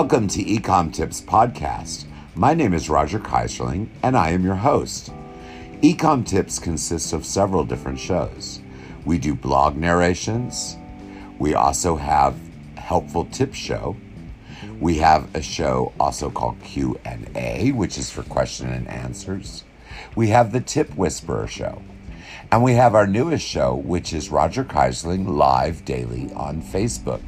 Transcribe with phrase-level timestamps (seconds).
[0.00, 2.04] Welcome to Ecom Tips Podcast.
[2.36, 5.12] My name is Roger Keyserling, and I am your host.
[5.82, 8.60] Ecom Tips consists of several different shows.
[9.04, 10.76] We do blog narrations.
[11.40, 12.38] We also have
[12.76, 13.96] helpful tip show.
[14.78, 19.64] We have a show also called Q&A, which is for question and answers.
[20.14, 21.82] We have the Tip Whisperer show.
[22.52, 27.22] And we have our newest show, which is Roger Keyserling live daily on Facebook.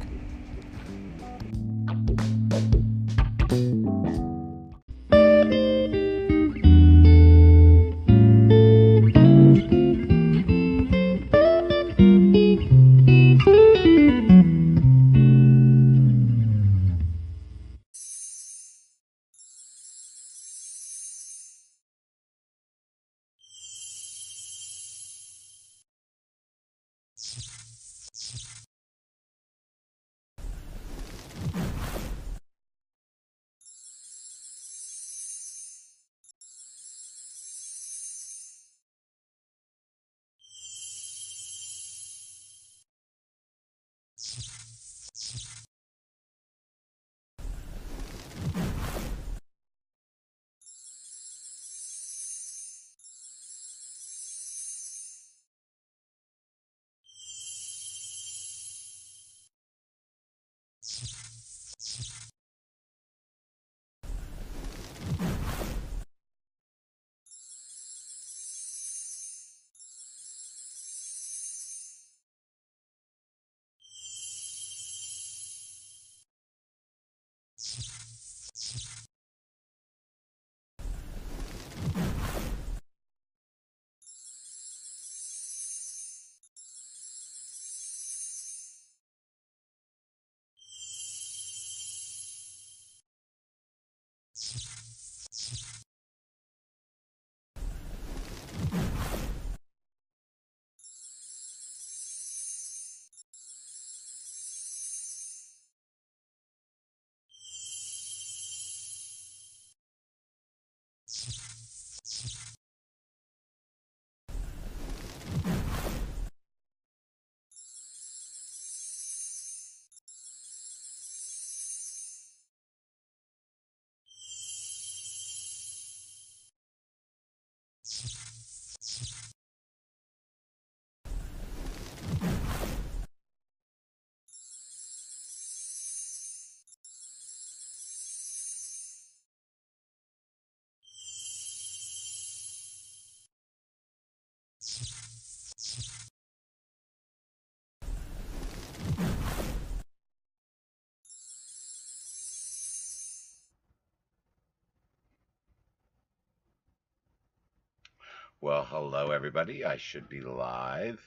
[158.43, 159.63] Well, hello, everybody.
[159.65, 160.99] I should be live.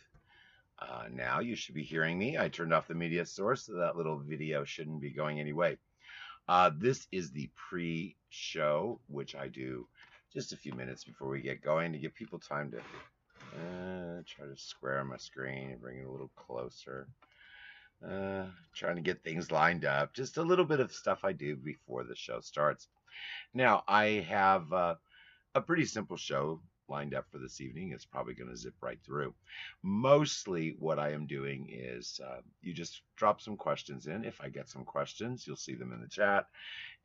[0.79, 2.39] Uh, now you should be hearing me.
[2.39, 5.77] I turned off the media source, so that little video shouldn't be going anyway.
[6.47, 9.89] Uh, this is the pre show, which I do
[10.33, 14.47] just a few minutes before we get going to give people time to uh, try
[14.47, 17.09] to square my screen and bring it a little closer.
[18.09, 18.45] Uh,
[18.77, 20.15] trying to get things lined up.
[20.15, 22.87] Just a little bit of stuff I do before the show starts.
[23.53, 24.95] Now, I have uh,
[25.57, 27.93] a pretty simple show lined up for this evening.
[27.93, 29.35] It's probably going to zip right through.
[29.83, 34.25] Mostly what I am doing is uh, you just drop some questions in.
[34.25, 36.47] If I get some questions, you'll see them in the chat.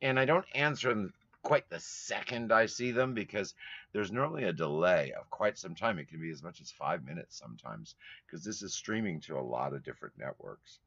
[0.02, 3.54] And I don't answer them quite the second I see them because
[3.92, 5.98] there's normally a delay of quite some time.
[5.98, 7.94] It can be as much as five minutes sometimes
[8.26, 10.78] because this is streaming to a lot of different networks.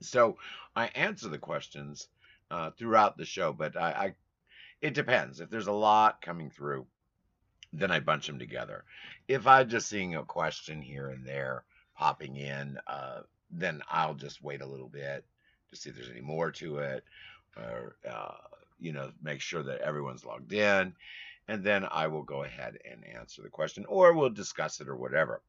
[0.00, 0.38] So
[0.74, 2.08] I answer the questions
[2.50, 4.14] uh, throughout the show, but I, I
[4.80, 5.40] it depends.
[5.40, 6.86] If there's a lot coming through,
[7.72, 8.84] then I bunch them together.
[9.28, 11.64] If I'm just seeing a question here and there
[11.96, 13.20] popping in, uh,
[13.50, 15.24] then I'll just wait a little bit
[15.70, 17.04] to see if there's any more to it,
[17.56, 18.34] or uh,
[18.78, 20.94] you know, make sure that everyone's logged in,
[21.48, 24.96] and then I will go ahead and answer the question, or we'll discuss it or
[24.96, 25.42] whatever.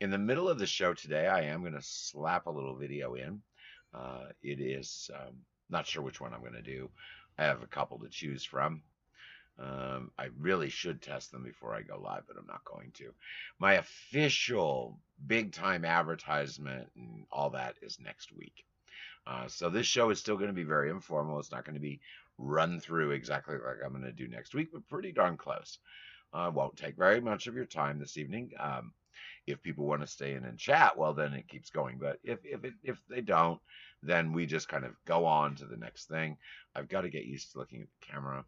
[0.00, 3.14] In the middle of the show today, I am going to slap a little video
[3.14, 3.42] in.
[3.94, 5.34] Uh, it is um,
[5.68, 6.90] not sure which one I'm going to do.
[7.38, 8.82] I have a couple to choose from.
[9.58, 13.12] Um, I really should test them before I go live, but I'm not going to.
[13.58, 18.64] My official big time advertisement and all that is next week.
[19.26, 21.38] Uh, so this show is still going to be very informal.
[21.38, 22.00] It's not going to be
[22.38, 25.78] run through exactly like I'm going to do next week, but pretty darn close.
[26.32, 28.52] Uh, won't take very much of your time this evening.
[28.58, 28.92] Um,
[29.46, 31.98] If people want to stay in and chat, well, then it keeps going.
[31.98, 33.60] But if if it, if they don't,
[34.02, 36.38] then we just kind of go on to the next thing.
[36.74, 38.44] I've got to get used to looking at the camera.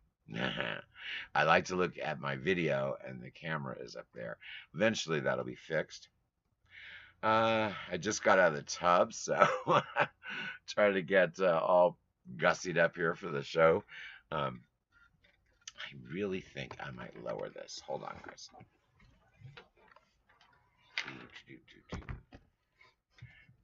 [1.34, 4.36] I like to look at my video and the camera is up there.
[4.74, 6.08] Eventually that'll be fixed.
[7.22, 9.46] Uh, I just got out of the tub, so
[10.68, 11.98] trying to get uh, all
[12.36, 13.82] gussied up here for the show.
[14.30, 14.60] Um,
[15.78, 17.82] I really think I might lower this.
[17.86, 18.50] Hold on, guys.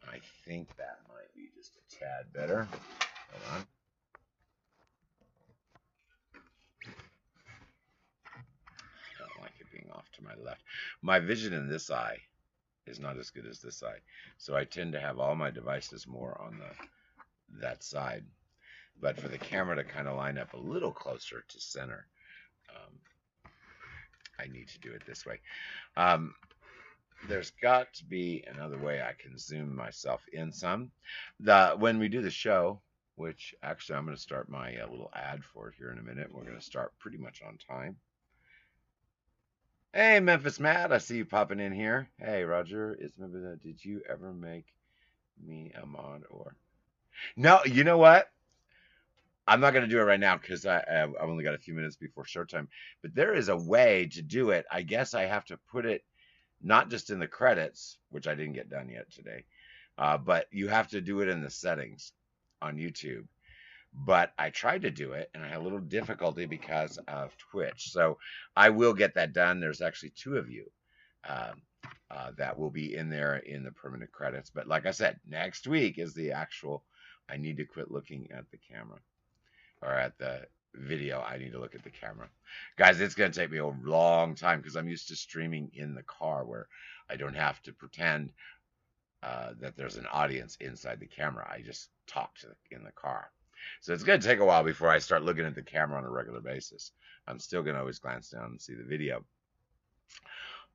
[0.08, 2.64] I think that might be just a tad better.
[2.64, 3.66] Hold on.
[8.34, 10.62] I don't like it being off to my left.
[11.02, 12.18] My vision in this eye
[12.86, 14.00] is not as good as this eye.
[14.38, 18.24] So I tend to have all my devices more on the that side.
[19.00, 22.06] But for the camera to kind of line up a little closer to center,
[22.68, 22.92] um,
[24.38, 25.40] I need to do it this way.
[25.96, 26.34] Um,
[27.28, 30.90] there's got to be another way I can zoom myself in some.
[31.40, 32.80] The when we do the show,
[33.16, 36.02] which actually I'm going to start my uh, little ad for it here in a
[36.02, 36.32] minute.
[36.32, 37.96] We're going to start pretty much on time.
[39.92, 42.08] Hey, Memphis Matt, I see you popping in here.
[42.16, 43.58] Hey, Roger, it's Memphis.
[43.60, 44.66] Did you ever make
[45.44, 46.54] me a mod or?
[47.36, 48.30] No, you know what?
[49.48, 51.74] I'm not going to do it right now because I, I've only got a few
[51.74, 52.68] minutes before showtime.
[53.02, 54.64] But there is a way to do it.
[54.70, 56.04] I guess I have to put it
[56.62, 59.44] not just in the credits, which I didn't get done yet today,
[59.98, 62.12] uh, but you have to do it in the settings
[62.62, 63.26] on YouTube
[63.92, 67.90] but I tried to do it and I had a little difficulty because of Twitch.
[67.90, 68.18] So
[68.56, 69.60] I will get that done.
[69.60, 70.66] There's actually two of you
[71.28, 71.62] um,
[72.10, 74.50] uh, that will be in there in the permanent credits.
[74.50, 76.84] But like I said, next week is the actual.
[77.28, 78.98] I need to quit looking at the camera
[79.82, 81.20] or at the video.
[81.20, 82.28] I need to look at the camera.
[82.76, 85.94] Guys, it's going to take me a long time because I'm used to streaming in
[85.94, 86.66] the car where
[87.08, 88.32] I don't have to pretend
[89.22, 91.48] uh, that there's an audience inside the camera.
[91.50, 93.30] I just talk to the, in the car.
[93.80, 96.04] So it's going to take a while before I start looking at the camera on
[96.04, 96.92] a regular basis.
[97.26, 99.24] I'm still going to always glance down and see the video.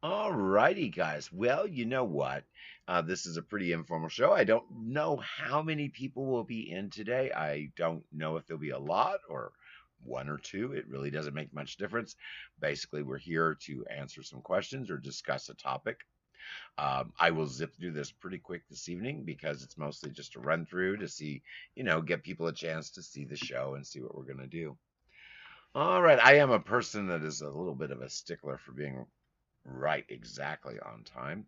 [0.03, 1.31] Alrighty, guys.
[1.31, 2.43] Well, you know what?
[2.87, 4.31] Uh, this is a pretty informal show.
[4.31, 7.31] I don't know how many people will be in today.
[7.31, 9.51] I don't know if there'll be a lot or
[10.03, 10.73] one or two.
[10.73, 12.15] It really doesn't make much difference.
[12.59, 16.01] Basically, we're here to answer some questions or discuss a topic.
[16.77, 20.39] Um, I will zip through this pretty quick this evening because it's mostly just a
[20.39, 21.41] run through to see,
[21.75, 24.39] you know, get people a chance to see the show and see what we're going
[24.39, 24.77] to do.
[25.73, 26.19] All right.
[26.19, 29.05] I am a person that is a little bit of a stickler for being
[29.65, 31.45] right exactly on time.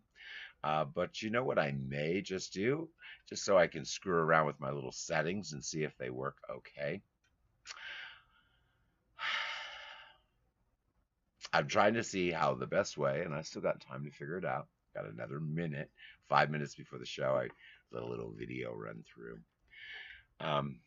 [0.64, 2.88] Uh, but you know what I may just do?
[3.28, 6.36] Just so I can screw around with my little settings and see if they work
[6.50, 7.00] okay.
[11.52, 14.36] I'm trying to see how the best way, and I still got time to figure
[14.36, 15.90] it out, Got another minute,
[16.28, 17.36] five minutes before the show.
[17.36, 17.48] I
[17.92, 19.38] let a little video run through.
[20.40, 20.80] Um,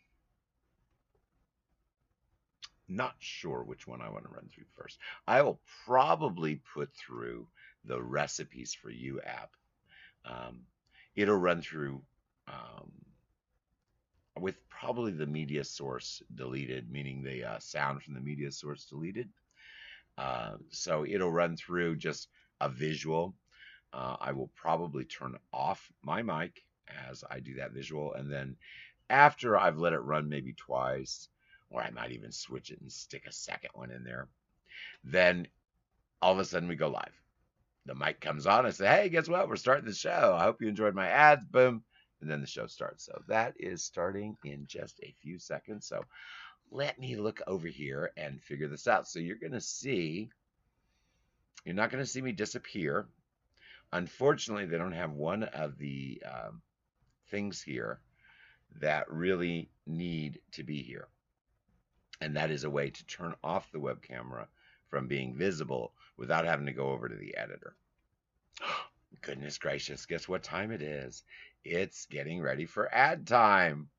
[2.87, 4.99] not sure which one I want to run through first.
[5.27, 7.47] I will probably put through
[7.85, 9.51] the recipes for you app.
[10.25, 10.61] Um,
[11.15, 12.01] it'll run through
[12.47, 12.91] um,
[14.39, 19.29] with probably the media source deleted, meaning the uh, sound from the media source deleted.
[20.17, 22.27] Uh, so it'll run through just
[22.59, 23.33] a visual
[23.93, 26.63] uh, I will probably turn off my mic
[27.09, 28.13] as I do that visual.
[28.13, 28.55] And then
[29.09, 31.27] after I've let it run maybe twice,
[31.69, 34.27] or I might even switch it and stick a second one in there,
[35.03, 35.47] then
[36.21, 37.11] all of a sudden we go live.
[37.85, 38.65] The mic comes on.
[38.65, 39.49] I say, hey, guess what?
[39.49, 40.35] We're starting the show.
[40.37, 41.45] I hope you enjoyed my ads.
[41.45, 41.83] Boom.
[42.21, 43.05] And then the show starts.
[43.05, 45.87] So that is starting in just a few seconds.
[45.87, 46.03] So
[46.69, 49.07] let me look over here and figure this out.
[49.07, 50.29] So you're going to see,
[51.65, 53.07] you're not going to see me disappear.
[53.93, 56.61] Unfortunately, they don't have one of the um,
[57.29, 57.99] things here
[58.79, 61.07] that really need to be here.
[62.21, 64.47] And that is a way to turn off the web camera
[64.89, 67.75] from being visible without having to go over to the editor.
[69.21, 71.23] Goodness gracious, guess what time it is?
[71.63, 73.89] It's getting ready for ad time.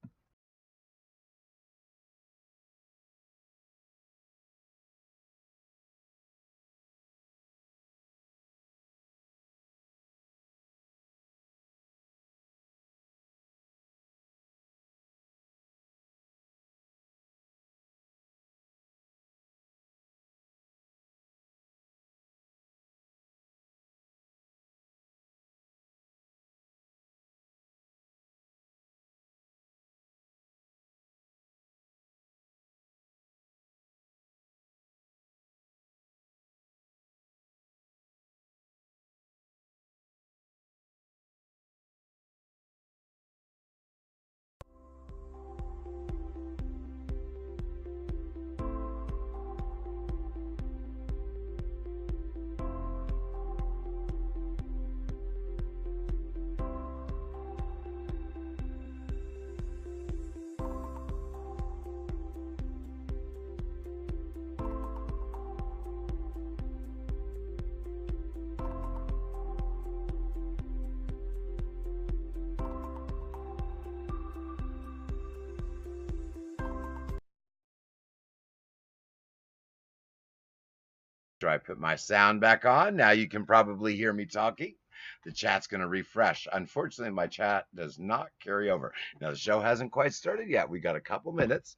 [81.42, 84.76] After I put my sound back on, now you can probably hear me talking.
[85.24, 86.46] The chat's going to refresh.
[86.52, 88.94] Unfortunately, my chat does not carry over.
[89.20, 90.70] Now, the show hasn't quite started yet.
[90.70, 91.76] We got a couple minutes,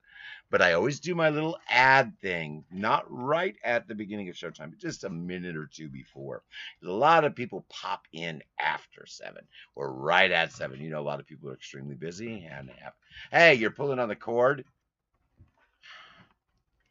[0.50, 4.68] but I always do my little ad thing, not right at the beginning of showtime,
[4.68, 6.42] but just a minute or two before.
[6.82, 10.78] A lot of people pop in after seven or right at seven.
[10.78, 12.92] You know, a lot of people are extremely busy and have,
[13.30, 14.66] hey, you're pulling on the cord.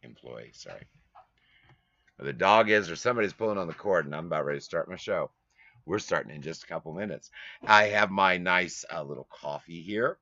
[0.02, 0.88] Employee, sorry
[2.24, 4.64] or the dog is, or somebody's pulling on the cord, and I'm about ready to
[4.66, 5.30] start my show.
[5.86, 7.30] We're starting in just a couple minutes.
[7.68, 10.18] I have my nice uh, little coffee here,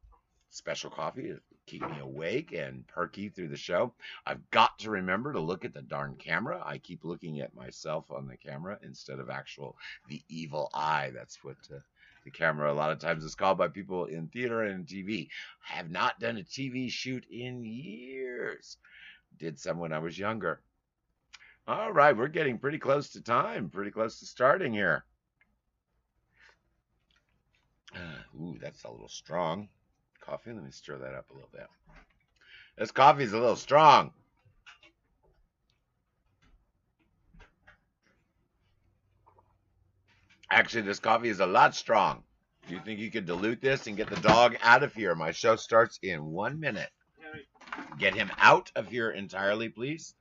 [0.50, 3.94] special coffee to keep me awake and perky through the show.
[4.26, 6.60] I've got to remember to look at the darn camera.
[6.66, 9.78] I keep looking at myself on the camera instead of actual
[10.10, 11.12] the evil eye.
[11.14, 11.58] That's what.
[11.72, 11.80] Uh,
[12.24, 15.28] the camera a lot of times is called by people in theater and TV.
[15.68, 18.78] I have not done a TV shoot in years.
[19.40, 20.62] Did some when I was younger.
[21.72, 25.06] All right, we're getting pretty close to time, pretty close to starting here.
[28.36, 29.70] Ooh, that's a little strong.
[30.20, 31.68] Coffee, let me stir that up a little bit.
[32.78, 34.12] This coffee's a little strong.
[40.50, 42.24] Actually, this coffee is a lot strong.
[42.68, 45.16] Do you think you could dilute this and get the dog out of here?
[45.16, 46.90] My show starts in one minute.
[47.98, 50.16] Get him out of here entirely, please.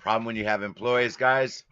[0.00, 1.64] Problem when you have employees, guys.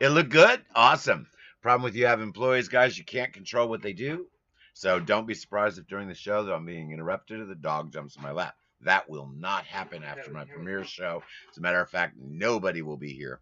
[0.00, 0.62] It look good?
[0.74, 1.28] Awesome.
[1.62, 4.26] Problem with you have employees, guys, you can't control what they do.
[4.74, 7.92] So don't be surprised if during the show that I'm being interrupted or the dog
[7.92, 8.54] jumps in my lap.
[8.82, 11.22] That will not happen after my premiere show.
[11.50, 13.40] As a matter of fact, nobody will be here.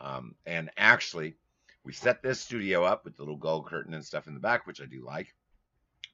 [0.00, 1.36] Um, and actually,
[1.84, 4.66] we set this studio up with the little gold curtain and stuff in the back,
[4.66, 5.34] which I do like.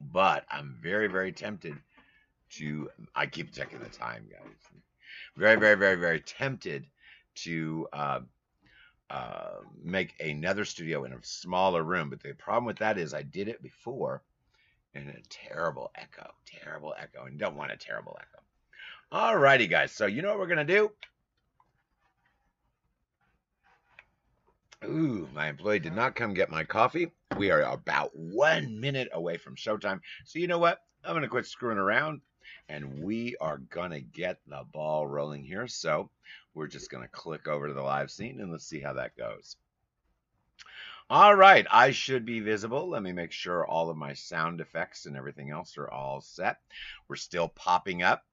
[0.01, 1.77] But I'm very, very tempted
[2.51, 2.89] to.
[3.17, 4.81] I keep checking the time, guys
[5.37, 6.87] very, very, very, very tempted
[7.37, 8.21] to uh,
[9.11, 9.51] uh,
[9.83, 12.11] make another studio in a smaller room.
[12.11, 14.23] But the problem with that is I did it before
[14.95, 18.43] in a terrible echo, terrible echo, and don't want a terrible echo.
[19.13, 19.93] Alrighty, guys.
[19.93, 20.91] So you know what we're gonna do?
[24.85, 27.11] Ooh, my employee did not come get my coffee.
[27.37, 30.01] We are about one minute away from showtime.
[30.25, 30.81] So you know what?
[31.05, 32.21] I'm gonna quit screwing around
[32.69, 35.67] and we are going to get the ball rolling here.
[35.69, 36.11] So
[36.55, 39.17] we're just going to click over to the live scene and let's see how that
[39.17, 39.57] goes.
[41.09, 42.89] All right, I should be visible.
[42.89, 46.59] Let me make sure all of my sound effects and everything else are all set.
[47.07, 48.25] We're still popping up.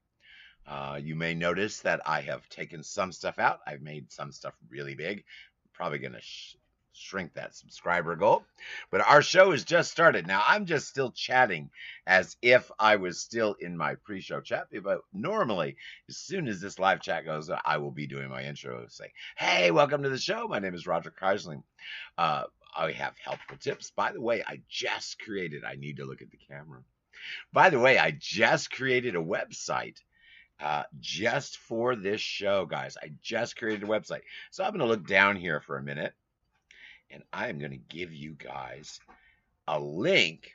[0.65, 3.59] Uh, you may notice that I have taken some stuff out.
[3.67, 5.23] I've made some stuff really big.
[5.73, 6.21] probably going to
[6.93, 8.43] shrink that subscriber goal.
[8.91, 10.27] But our show has just started.
[10.27, 11.69] Now, I'm just still chatting
[12.05, 14.67] as if I was still in my pre show chat.
[14.83, 15.77] But normally,
[16.09, 18.85] as soon as this live chat goes, I will be doing my intro.
[18.87, 20.47] Say, hey, welcome to the show.
[20.47, 21.63] My name is Roger Keyserling.
[22.17, 22.43] Uh,
[22.75, 23.91] I have helpful tips.
[23.95, 26.81] By the way, I just created, I need to look at the camera.
[27.51, 29.97] By the way, I just created a website
[30.59, 32.97] uh, just for this show, guys.
[33.01, 34.21] I just created a website.
[34.51, 36.13] So I'm going to look down here for a minute
[37.13, 38.99] and I am going to give you guys
[39.67, 40.51] a link.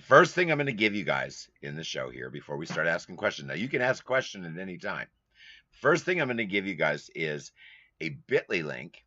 [0.00, 2.88] First thing I'm going to give you guys in the show here before we start
[2.88, 3.48] asking questions.
[3.48, 5.06] Now, you can ask a question at any time.
[5.80, 7.52] First thing I'm going to give you guys is
[8.00, 9.04] a bit.ly link.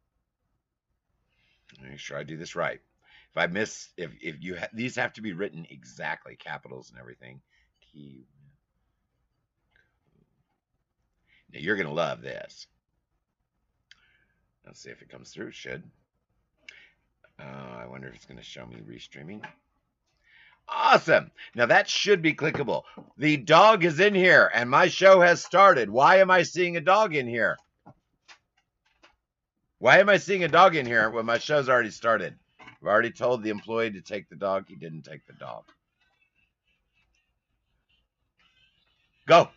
[1.82, 2.80] Make sure I do this right.
[3.32, 7.00] If I miss, if, if you, ha these have to be written exactly, capitals and
[7.00, 7.42] everything.
[11.54, 12.68] Now, you're going to love this.
[14.68, 15.52] Let's see if it comes through.
[15.52, 15.82] Should.
[17.40, 19.42] Uh, I wonder if it's going to show me restreaming.
[20.68, 21.32] Awesome.
[21.56, 22.84] Now that should be clickable.
[23.18, 25.90] The dog is in here and my show has started.
[25.90, 27.58] Why am I seeing a dog in here?
[29.80, 32.36] Why am I seeing a dog in here when my show's already started?
[32.60, 34.66] I've already told the employee to take the dog.
[34.68, 35.64] He didn't take the dog.
[39.28, 39.50] Go.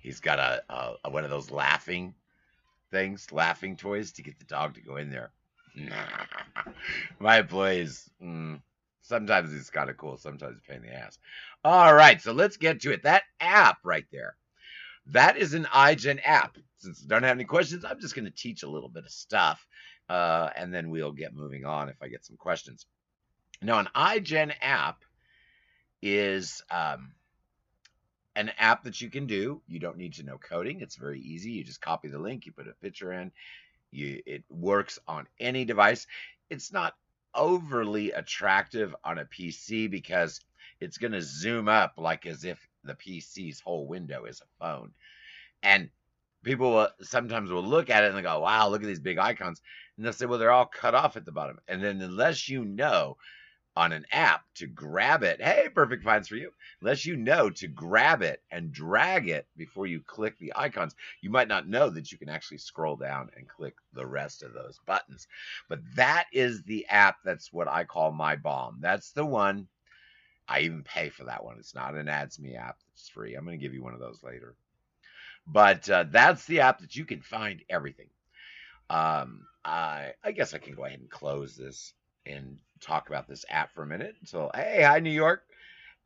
[0.00, 2.14] He's got a, a, a one of those laughing
[2.94, 5.32] things, laughing toys, to get the dog to go in there.
[7.18, 8.60] My employees, mm,
[9.02, 11.18] sometimes it's kind of cool, sometimes pain in the ass.
[11.64, 13.02] All right, so let's get to it.
[13.02, 14.36] That app right there,
[15.06, 16.56] that is an iGen app.
[16.78, 19.10] Since I don't have any questions, I'm just going to teach a little bit of
[19.10, 19.66] stuff,
[20.08, 22.86] uh, and then we'll get moving on if I get some questions.
[23.60, 25.02] Now, an iGen app
[26.00, 27.12] is um,
[28.36, 29.62] an app that you can do.
[29.66, 30.80] You don't need to know coding.
[30.80, 31.52] It's very easy.
[31.52, 33.30] You just copy the link, you put a picture in.
[33.90, 36.06] You, it works on any device.
[36.50, 36.94] It's not
[37.34, 40.40] overly attractive on a PC because
[40.80, 44.90] it's going to zoom up like as if the PC's whole window is a phone.
[45.62, 45.90] And
[46.42, 49.18] people will, sometimes will look at it and they go, wow, look at these big
[49.18, 49.62] icons.
[49.96, 51.58] And they'll say, well, they're all cut off at the bottom.
[51.68, 53.16] And then unless you know
[53.76, 55.42] on an app to grab it.
[55.42, 56.50] Hey, perfect finds for you.
[56.80, 61.30] Unless you know to grab it and drag it before you click the icons, you
[61.30, 64.78] might not know that you can actually scroll down and click the rest of those
[64.86, 65.26] buttons.
[65.68, 68.78] But that is the app that's what I call my bomb.
[68.80, 69.66] That's the one.
[70.46, 71.56] I even pay for that one.
[71.58, 72.76] It's not an AdsMe app.
[72.92, 73.34] It's free.
[73.34, 74.54] I'm going to give you one of those later.
[75.46, 78.08] But uh, that's the app that you can find everything.
[78.90, 81.94] Um, I, I guess I can go ahead and close this
[82.26, 84.16] and talk about this app for a minute.
[84.24, 85.44] So, hey, hi, New York.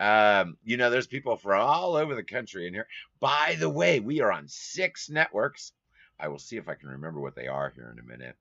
[0.01, 2.87] Um, you know, there's people from all over the country in here.
[3.21, 5.73] By the way, we are on six networks.
[6.21, 8.37] I will see if I can remember what they are here in a minute.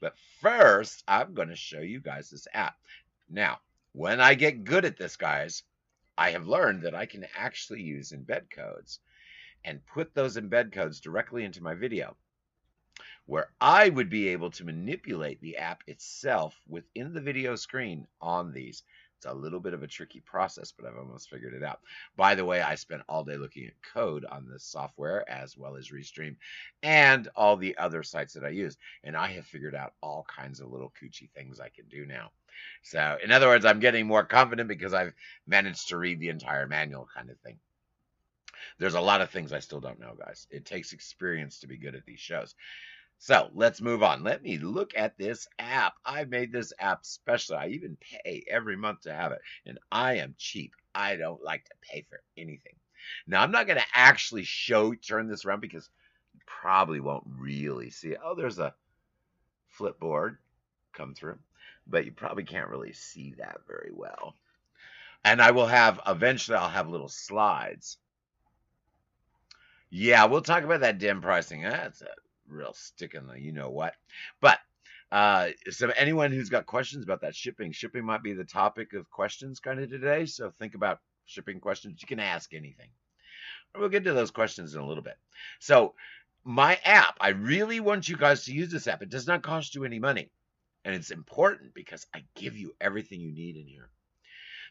[0.00, 2.76] But first, I'm going to show you guys this app.
[3.28, 3.58] Now,
[3.92, 5.62] when I get good at this, guys,
[6.16, 9.00] I have learned that I can actually use embed codes
[9.64, 12.16] and put those embed codes directly into my video
[13.28, 18.52] where I would be able to manipulate the app itself within the video screen on
[18.52, 18.82] these.
[19.18, 21.80] It's a little bit of a tricky process, but I've almost figured it out.
[22.16, 25.76] By the way, I spent all day looking at code on this software as well
[25.76, 26.36] as Restream
[26.82, 28.78] and all the other sites that I use.
[29.04, 32.30] And I have figured out all kinds of little coochie things I can do now.
[32.82, 35.12] So, in other words, I'm getting more confident because I've
[35.46, 37.58] managed to read the entire manual kind of thing.
[38.78, 40.46] There's a lot of things I still don't know, guys.
[40.50, 42.54] It takes experience to be good at these shows.
[43.18, 44.22] So let's move on.
[44.22, 45.94] Let me look at this app.
[46.04, 47.56] I made this app special.
[47.56, 49.40] I even pay every month to have it.
[49.66, 50.72] And I am cheap.
[50.94, 52.74] I don't like to pay for anything.
[53.26, 55.88] Now, I'm not going to actually show, turn this around because
[56.34, 58.20] you probably won't really see it.
[58.24, 58.74] Oh, there's a
[59.78, 60.36] flipboard
[60.92, 61.38] come through,
[61.86, 64.34] but you probably can't really see that very well.
[65.24, 67.98] And I will have, eventually, I'll have little slides.
[69.90, 71.62] Yeah, we'll talk about that dim pricing.
[71.62, 72.08] That's a
[72.48, 73.94] real stick in the you know what.
[74.40, 74.58] But
[75.10, 79.10] uh, so anyone who's got questions about that shipping, shipping might be the topic of
[79.10, 80.26] questions kind of today.
[80.26, 82.00] So think about shipping questions.
[82.02, 82.88] You can ask anything.
[83.76, 85.16] We'll get to those questions in a little bit.
[85.60, 85.94] So
[86.44, 89.02] my app, I really want you guys to use this app.
[89.02, 90.30] It does not cost you any money.
[90.84, 93.90] And it's important because I give you everything you need in here.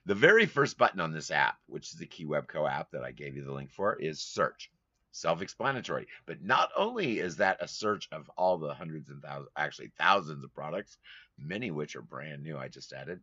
[0.06, 3.36] The very first button on this app, which is the KeyWebCo app that I gave
[3.36, 4.72] you the link for, is search
[5.12, 6.08] self explanatory.
[6.26, 10.44] But not only is that a search of all the hundreds and thousands, actually thousands
[10.44, 10.98] of products,
[11.38, 13.20] many which are brand new, I just added,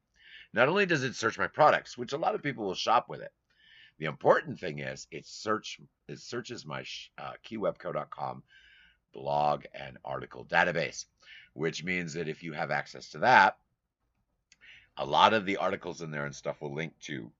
[0.53, 3.21] not only does it search my products, which a lot of people will shop with
[3.21, 3.33] it,
[3.99, 6.85] the important thing is it search it searches my
[7.19, 8.43] uh, keywebco.com
[9.13, 11.07] blog and article database,
[11.53, 13.57] which means that if you have access to that,
[14.97, 17.31] a lot of the articles in there and stuff will link to.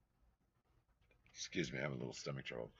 [1.33, 2.71] Excuse me, I have a little stomach trouble.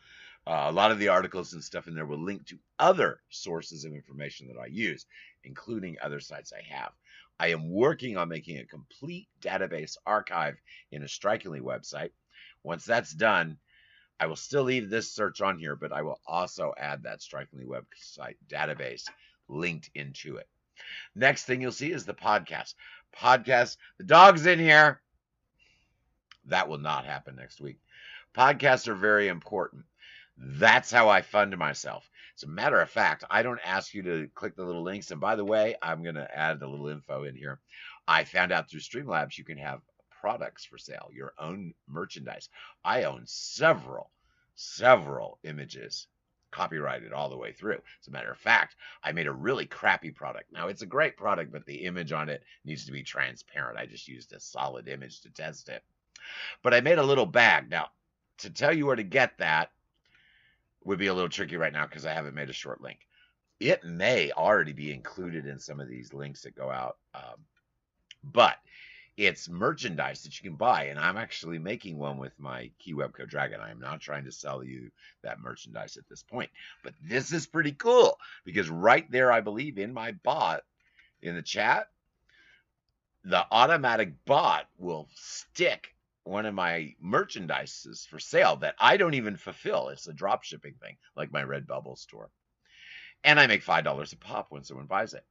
[0.48, 3.84] Uh, a lot of the articles and stuff in there will link to other sources
[3.84, 5.06] of information that I use,
[5.44, 6.92] including other sites I have.
[7.40, 10.56] I am working on making a complete database archive
[10.92, 12.12] in a Strikingly website.
[12.64, 13.58] Once that's done,
[14.20, 17.66] I will still leave this search on here, but I will also add that Strikingly
[17.66, 19.04] website database
[19.48, 20.48] linked into it.
[21.16, 22.76] Next thing you'll see is the podcast.
[23.18, 25.02] Podcast, the dog's in here.
[26.46, 27.80] That will not happen next week.
[28.36, 29.86] Podcasts are very important.
[30.38, 32.10] That's how I fund myself.
[32.38, 35.12] As a matter of fact, I don't ask you to click the little links.
[35.12, 37.60] And by the way, I'm going to add a little info in here.
[38.08, 39.82] I found out through Streamlabs you can have
[40.20, 42.50] products for sale, your own merchandise.
[42.84, 44.12] I own several,
[44.56, 46.08] several images
[46.52, 47.82] copyrighted all the way through.
[48.02, 50.52] As a matter of fact, I made a really crappy product.
[50.52, 53.78] Now, it's a great product, but the image on it needs to be transparent.
[53.78, 55.84] I just used a solid image to test it.
[56.64, 57.70] But I made a little bag.
[57.70, 57.90] Now,
[58.40, 59.70] to tell you where to get that,
[60.86, 63.00] would be a little tricky right now because I haven't made a short link.
[63.60, 67.40] It may already be included in some of these links that go out, um,
[68.24, 68.58] but
[69.18, 70.86] it's merchandise that you can buy.
[70.86, 73.62] And I'm actually making one with my KeyWebCo Dragon.
[73.62, 74.92] I am not trying to sell you
[75.24, 76.50] that merchandise at this point,
[76.84, 80.64] but this is pretty cool because right there, I believe in my bot
[81.22, 81.88] in the chat,
[83.24, 85.95] the automatic bot will stick
[86.26, 89.90] one of my merchandises for sale that I don't even fulfill.
[89.90, 92.30] It's a drop shipping thing, like my Redbubble store.
[93.24, 95.24] And I make $5 a pop when someone buys it.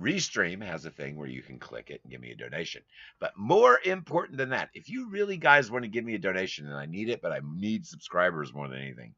[0.00, 2.82] Restream has a thing where you can click it and give me a donation.
[3.20, 6.66] But more important than that, if you really guys want to give me a donation,
[6.66, 9.14] and I need it, but I need subscribers more than anything,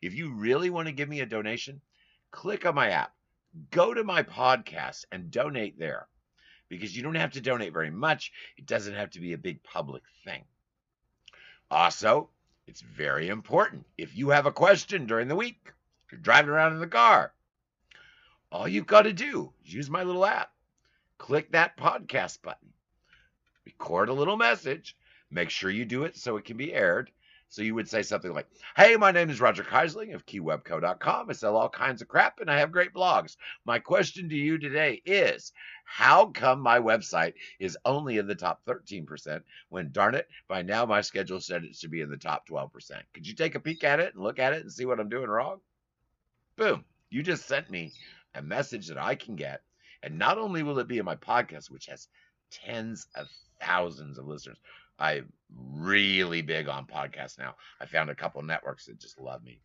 [0.00, 1.80] if you really want to give me a donation,
[2.30, 3.12] click on my app,
[3.70, 6.06] go to my podcast, and donate there
[6.70, 8.32] because you don't have to donate very much.
[8.56, 10.44] It doesn't have to be a big public thing.
[11.70, 12.30] Also,
[12.66, 13.84] it's very important.
[13.98, 15.72] If you have a question during the week,
[16.10, 17.34] you're driving around in the car,
[18.50, 20.50] all you've got to do is use my little app.
[21.18, 22.72] Click that podcast button,
[23.66, 24.96] record a little message,
[25.30, 27.10] make sure you do it so it can be aired.
[27.50, 31.28] So you would say something like, Hey, my name is Roger Keyserling of keywebco.com.
[31.28, 33.36] I sell all kinds of crap and I have great blogs.
[33.64, 35.52] My question to you today is
[35.84, 40.86] how come my website is only in the top 13% when, darn it, by now
[40.86, 42.70] my schedule said it should be in the top 12%?
[43.12, 45.08] Could you take a peek at it and look at it and see what I'm
[45.08, 45.60] doing wrong?
[46.56, 46.84] Boom.
[47.10, 47.92] You just sent me
[48.36, 49.62] a message that I can get.
[50.04, 52.06] And not only will it be in my podcast, which has
[52.52, 53.26] tens of
[53.60, 54.58] thousands of listeners,
[55.00, 55.32] I'm
[55.72, 57.56] really big on podcasts now.
[57.80, 59.60] I found a couple networks that just love me.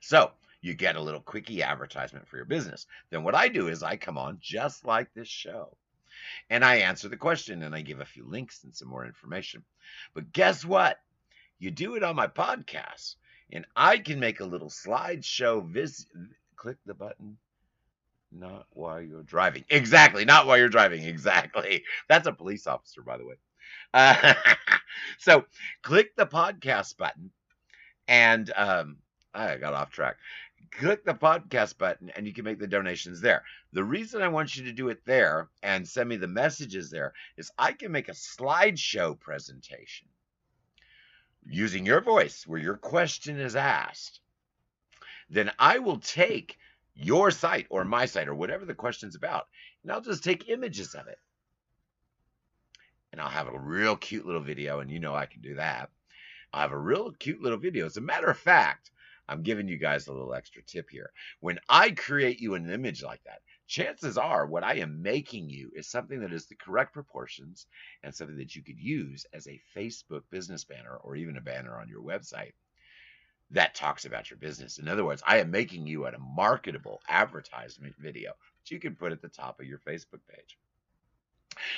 [0.00, 2.86] So you get a little quickie advertisement for your business.
[3.10, 5.76] Then what I do is I come on just like this show
[6.50, 9.64] and I answer the question and I give a few links and some more information.
[10.14, 10.98] But guess what?
[11.58, 13.16] You do it on my podcast
[13.52, 15.66] and I can make a little slideshow.
[15.66, 16.06] Vis-
[16.56, 17.38] click the button.
[18.32, 19.64] Not while you're driving.
[19.70, 20.24] Exactly.
[20.24, 21.04] Not while you're driving.
[21.04, 21.84] Exactly.
[22.08, 23.36] That's a police officer, by the way.
[23.92, 24.34] Uh,
[25.18, 25.44] so
[25.82, 27.30] click the podcast button
[28.08, 28.96] and um,
[29.34, 30.16] I got off track.
[30.72, 33.44] Click the podcast button and you can make the donations there.
[33.72, 37.14] The reason I want you to do it there and send me the messages there
[37.36, 40.08] is I can make a slideshow presentation
[41.48, 44.20] using your voice where your question is asked.
[45.30, 46.58] Then I will take
[46.94, 49.46] your site or my site or whatever the question's about,
[49.82, 51.18] and I'll just take images of it
[53.12, 55.90] and I'll have a real cute little video, and you know I can do that.
[56.52, 57.86] I'll have a real cute little video.
[57.86, 58.90] As a matter of fact,
[59.28, 61.10] I'm giving you guys a little extra tip here.
[61.40, 65.70] When I create you an image like that, chances are what I am making you
[65.74, 67.66] is something that is the correct proportions
[68.02, 71.80] and something that you could use as a Facebook business banner or even a banner
[71.80, 72.52] on your website
[73.50, 74.78] that talks about your business.
[74.78, 79.12] In other words, I am making you a marketable advertisement video that you can put
[79.12, 80.58] at the top of your Facebook page.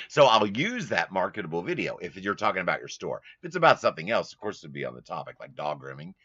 [0.07, 3.21] So I'll use that marketable video if you're talking about your store.
[3.41, 6.15] If it's about something else, of course, it'd be on the topic like dog grooming.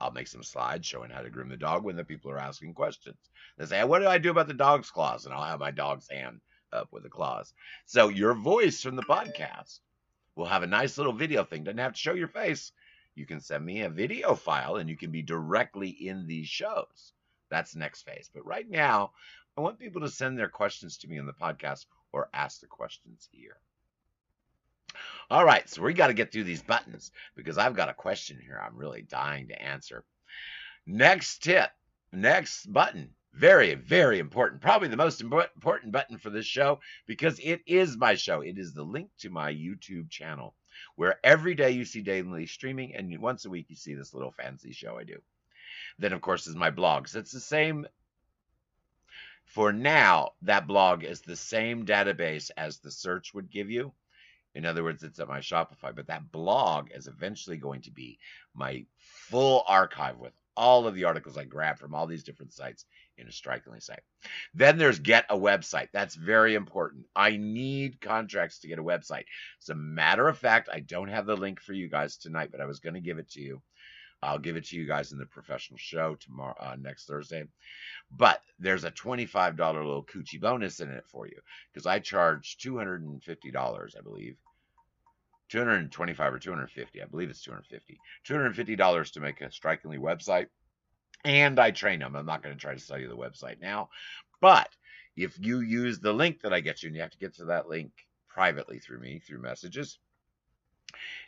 [0.00, 2.74] I'll make some slides showing how to groom the dog when the people are asking
[2.74, 3.18] questions.
[3.56, 5.24] They say, What do I do about the dog's claws?
[5.24, 6.40] And I'll have my dog's hand
[6.72, 7.54] up with the claws.
[7.86, 9.80] So your voice from the podcast
[10.34, 11.64] will have a nice little video thing.
[11.64, 12.72] Doesn't have to show your face.
[13.14, 17.12] You can send me a video file and you can be directly in these shows.
[17.50, 18.30] That's the next phase.
[18.32, 19.12] But right now,
[19.56, 22.66] I want people to send their questions to me on the podcast or ask the
[22.66, 23.56] questions here.
[25.30, 28.40] All right, so we got to get through these buttons because I've got a question
[28.40, 30.04] here I'm really dying to answer.
[30.86, 31.70] Next tip,
[32.12, 34.62] next button, very, very important.
[34.62, 38.40] Probably the most important button for this show because it is my show.
[38.40, 40.54] It is the link to my YouTube channel
[40.94, 44.32] where every day you see daily streaming and once a week you see this little
[44.32, 45.20] fancy show I do.
[45.98, 47.08] Then, of course, is my blog.
[47.08, 47.86] So it's the same
[49.46, 53.92] for now, that blog is the same database as the search would give you.
[54.54, 58.18] In other words, it's at my Shopify, but that blog is eventually going to be
[58.54, 62.86] my full archive with all of the articles I grab from all these different sites
[63.18, 64.00] in a strikingly site.
[64.54, 65.88] Then there's get a website.
[65.92, 67.04] That's very important.
[67.14, 69.24] I need contracts to get a website.
[69.62, 72.60] As a matter of fact, I don't have the link for you guys tonight, but
[72.60, 73.62] I was going to give it to you.
[74.22, 77.44] I'll give it to you guys in the professional show tomorrow, uh, next Thursday.
[78.10, 81.38] But there's a $25 little coochie bonus in it for you
[81.72, 84.36] because I charge $250, I believe.
[85.48, 87.98] 225 or 250, I believe it's 250.
[88.26, 90.46] $250 to make a strikingly website.
[91.24, 92.16] And I train them.
[92.16, 93.90] I'm not going to try to sell you the website now.
[94.40, 94.68] But
[95.16, 97.46] if you use the link that I get you, and you have to get to
[97.46, 97.92] that link
[98.28, 99.98] privately through me, through messages,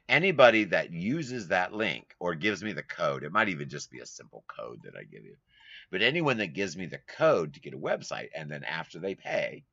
[0.09, 4.01] anybody that uses that link or gives me the code, it might even just be
[4.01, 5.37] a simple code that I give you.
[5.91, 9.15] But anyone that gives me the code to get a website and then after they
[9.15, 9.65] pay,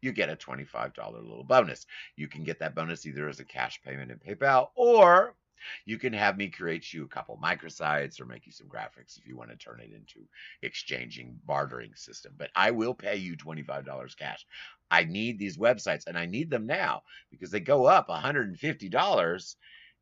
[0.00, 1.86] you get a $25 little bonus.
[2.16, 5.34] You can get that bonus either as a cash payment in PayPal or
[5.84, 9.26] you can have me create you a couple microsites or make you some graphics if
[9.26, 10.26] you want to turn it into
[10.62, 12.32] exchanging bartering system.
[12.36, 14.46] But I will pay you $25 cash.
[14.90, 19.56] I need these websites and I need them now because they go up $150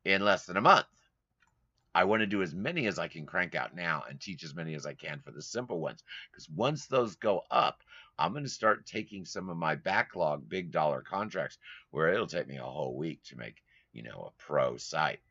[0.05, 0.85] in less than a month.
[1.97, 4.53] I want to do as many as I can crank out now and teach as
[4.53, 6.03] many as I can for the simple ones.
[6.31, 7.81] Because once those go up,
[8.19, 11.57] I'm going to start taking some of my backlog big dollar contracts
[11.89, 15.21] where it'll take me a whole week to make, you know, a pro site.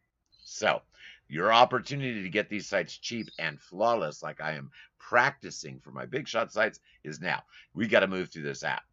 [0.48, 0.82] So,
[1.28, 6.06] your opportunity to get these sites cheap and flawless, like I am practicing for my
[6.06, 7.42] big shot sites, is now.
[7.74, 8.84] We got to move through this app.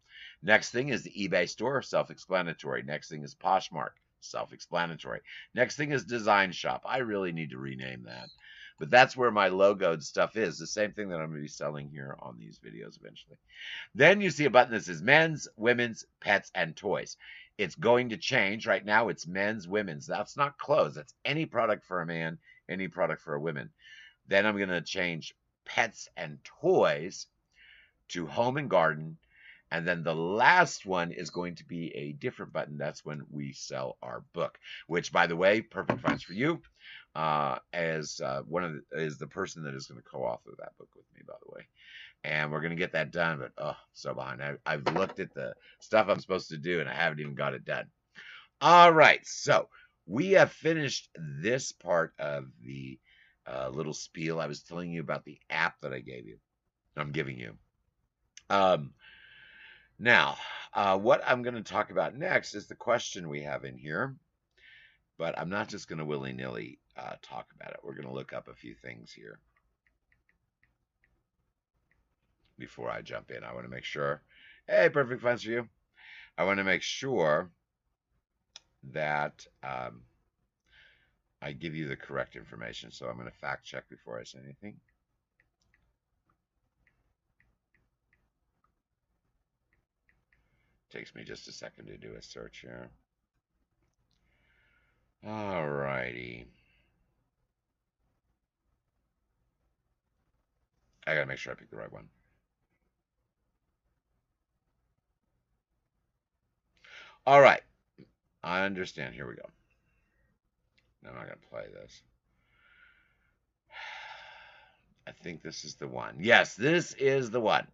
[0.42, 2.82] Next thing is the eBay store, self explanatory.
[2.84, 5.20] Next thing is Poshmark, self explanatory.
[5.54, 6.82] Next thing is Design Shop.
[6.86, 8.30] I really need to rename that.
[8.78, 10.58] but that's where my logoed stuff is.
[10.58, 13.38] The same thing that I'm going to be selling here on these videos eventually.
[13.94, 17.16] Then you see a button that says men's, women's, pets, and toys.
[17.56, 18.66] It's going to change.
[18.66, 20.06] Right now, it's men's, women's.
[20.06, 20.94] That's not clothes.
[20.94, 22.38] That's any product for a man,
[22.68, 23.70] any product for a woman.
[24.28, 27.26] Then I'm going to change pets and toys
[28.08, 29.18] to home and garden.
[29.70, 32.78] And then the last one is going to be a different button.
[32.78, 36.60] That's when we sell our book, which, by the way, Perfect Finds for You,
[37.14, 40.76] uh, as uh, one of the, is the person that is going to co-author that
[40.78, 41.66] book with me, by the way.
[42.24, 44.42] And we're to get that done, but oh, so behind.
[44.42, 47.52] I, I've looked at the stuff I'm supposed to do, and I haven't even got
[47.52, 47.86] it done.
[48.62, 49.68] All right, so
[50.06, 52.98] we have finished this part of the
[53.46, 54.40] uh, little spiel.
[54.40, 56.38] I was telling you about the app that I gave you.
[56.96, 57.52] I'm giving you.
[58.48, 58.94] Um,
[59.98, 60.38] now,
[60.72, 64.16] uh, what I'm going to talk about next is the question we have in here,
[65.18, 67.80] but I'm not just going to willy nilly uh, talk about it.
[67.82, 69.38] We're going to look up a few things here
[72.58, 73.44] before I jump in.
[73.44, 74.22] I want to make sure.
[74.66, 75.68] Hey, perfect finds for you.
[76.36, 77.50] I want to make sure
[78.92, 80.02] that um,
[81.40, 82.90] I give you the correct information.
[82.90, 84.76] So I'm going to fact check before I say anything.
[90.90, 92.88] Takes me just a second to do a search here.
[95.26, 96.46] All righty.
[101.06, 102.08] I gotta make sure I pick the right one.
[107.26, 107.62] All right.
[108.42, 109.14] I understand.
[109.14, 109.48] Here we go.
[111.06, 112.02] I'm not going to play this.
[115.06, 116.16] I think this is the one.
[116.20, 117.66] Yes, this is the one.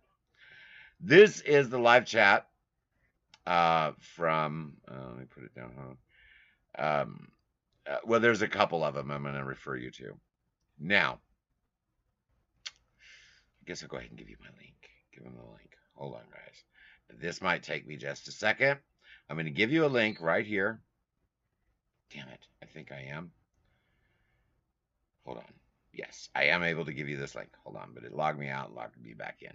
[1.00, 2.46] This is the live chat
[3.46, 5.72] uh, from, uh, let me put it down.
[5.76, 7.02] Huh?
[7.02, 7.28] Um,
[7.88, 10.16] uh, well, there's a couple of them I'm going to refer you to.
[10.78, 11.18] Now,
[12.66, 14.90] I guess I'll go ahead and give you my link.
[15.12, 15.70] Give them the link.
[15.94, 17.18] Hold on, guys.
[17.20, 18.78] This might take me just a second.
[19.30, 20.80] I'm going to give you a link right here.
[22.12, 22.40] Damn it.
[22.60, 23.30] I think I am.
[25.24, 25.44] Hold on.
[25.92, 27.48] Yes, I am able to give you this link.
[27.62, 29.52] Hold on, but it logged me out and logged me back in.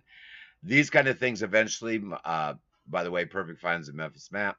[0.64, 2.54] These kind of things eventually, uh,
[2.88, 4.56] by the way, Perfect Finds and Memphis Matt,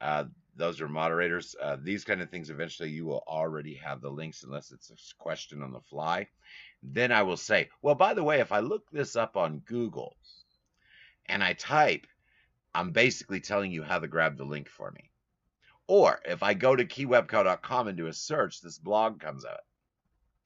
[0.00, 0.24] uh,
[0.56, 1.54] those are moderators.
[1.62, 5.22] Uh, these kind of things, eventually you will already have the links unless it's a
[5.22, 6.26] question on the fly.
[6.82, 10.16] Then I will say, well, by the way, if I look this up on Google
[11.26, 12.08] and I type
[12.78, 15.10] I'm basically telling you how to grab the link for me.
[15.88, 19.66] Or if I go to keywebco.com and do a search, this blog comes up.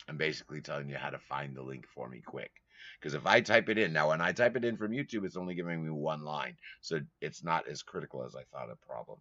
[0.09, 2.51] I'm basically telling you how to find the link for me quick.
[2.99, 5.37] Because if I type it in, now when I type it in from YouTube, it's
[5.37, 6.57] only giving me one line.
[6.81, 9.19] So it's not as critical as I thought a problem.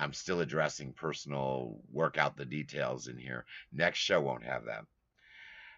[0.00, 3.44] I'm still addressing personal, work out the details in here.
[3.74, 4.86] Next show won't have that.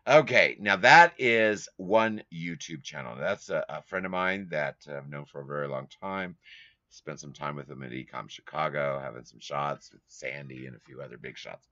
[0.08, 3.14] Okay, now that is one YouTube channel.
[3.14, 6.36] That's a, a friend of mine that I've known for a very long time.
[6.88, 10.80] Spent some time with him at Ecom Chicago, having some shots with Sandy and a
[10.80, 11.68] few other big shots.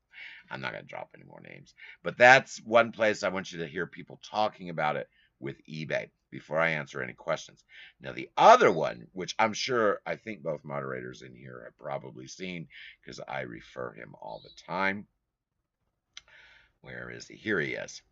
[0.51, 1.73] I'm not going to drop any more names.
[2.03, 5.09] But that's one place I want you to hear people talking about it
[5.41, 7.65] with eBay before I answer any questions.
[8.03, 12.27] Now, the other one, which I'm sure I think both moderators in here have probably
[12.27, 12.69] seen
[13.01, 15.07] because I refer him all the time.
[16.83, 17.37] Where is he?
[17.37, 18.03] Here he is.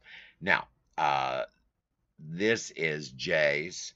[0.40, 0.66] Now,
[0.98, 1.44] uh,
[2.18, 3.94] this is Jay's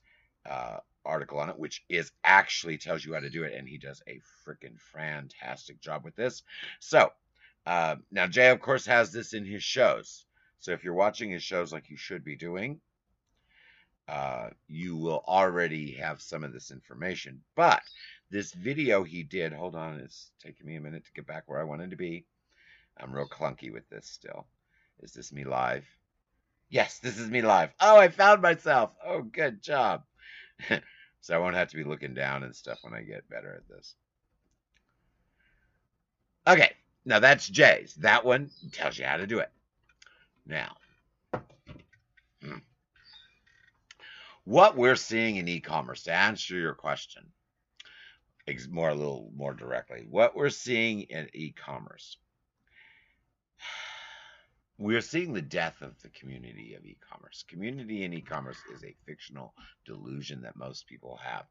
[0.49, 3.79] uh, article on it, which is actually tells you how to do it, and he
[3.79, 6.43] does a freaking fantastic job with this.
[6.81, 7.13] So,
[7.67, 10.25] uh, now Jay, of course, has this in his shows.
[10.61, 12.81] So if you're watching his shows like you should be doing,
[14.09, 17.43] uh, you will already have some of this information.
[17.55, 17.83] But
[18.31, 21.61] this video he did, hold on, it's taking me a minute to get back where
[21.61, 22.25] I wanted to be.
[22.99, 24.47] I'm real clunky with this still.
[25.01, 25.85] Is this me live?
[26.69, 27.71] Yes, this is me live.
[27.81, 28.91] Oh, I found myself.
[29.05, 30.03] Oh, good job.
[31.21, 33.69] so I won't have to be looking down and stuff when I get better at
[33.69, 33.95] this.
[36.47, 36.73] Okay,
[37.05, 37.95] now that's Jay's.
[37.97, 39.51] That one tells you how to do it.
[40.47, 40.77] Now,
[42.43, 42.59] hmm.
[44.45, 47.25] what we're seeing in e-commerce, to answer your question,
[48.71, 52.17] more a little more directly, what we're seeing in e-commerce
[54.79, 57.45] we are seeing the death of the community of e-commerce.
[57.49, 59.53] Community in e-commerce is a fictional
[59.85, 61.47] delusion that most people have.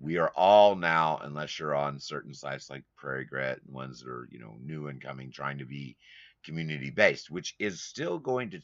[0.00, 4.08] We are all now, unless you're on certain sites like Prairie Grit and ones that
[4.08, 5.98] are, you know, new and coming, trying to be
[6.42, 8.60] community based, which is still going to,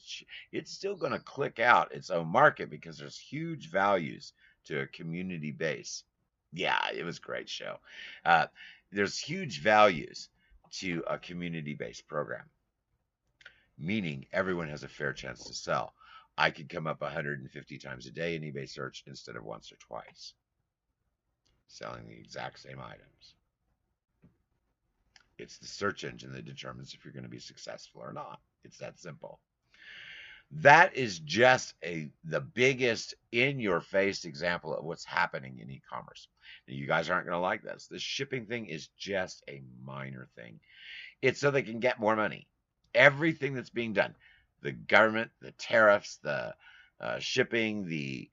[0.50, 4.32] it's still going to click out its own market because there's huge values
[4.64, 6.04] to a community base.
[6.54, 7.76] Yeah, it was a great show.
[8.24, 8.46] Uh,
[8.90, 10.30] there's huge values
[10.70, 12.46] to a community based program
[13.78, 15.94] meaning everyone has a fair chance to sell.
[16.36, 19.76] I could come up 150 times a day in eBay search instead of once or
[19.76, 20.34] twice,
[21.66, 23.34] selling the exact same items.
[25.38, 28.40] It's the search engine that determines if you're going to be successful or not.
[28.64, 29.40] It's that simple.
[30.50, 36.28] That is just a the biggest in your face example of what's happening in e-commerce.
[36.66, 37.86] You guys aren't going to like this.
[37.86, 40.60] This shipping thing is just a minor thing.
[41.20, 42.48] It's so they can get more money.
[42.94, 44.14] Everything that's being done,
[44.62, 46.54] the government, the tariffs, the
[47.00, 48.28] uh, shipping, the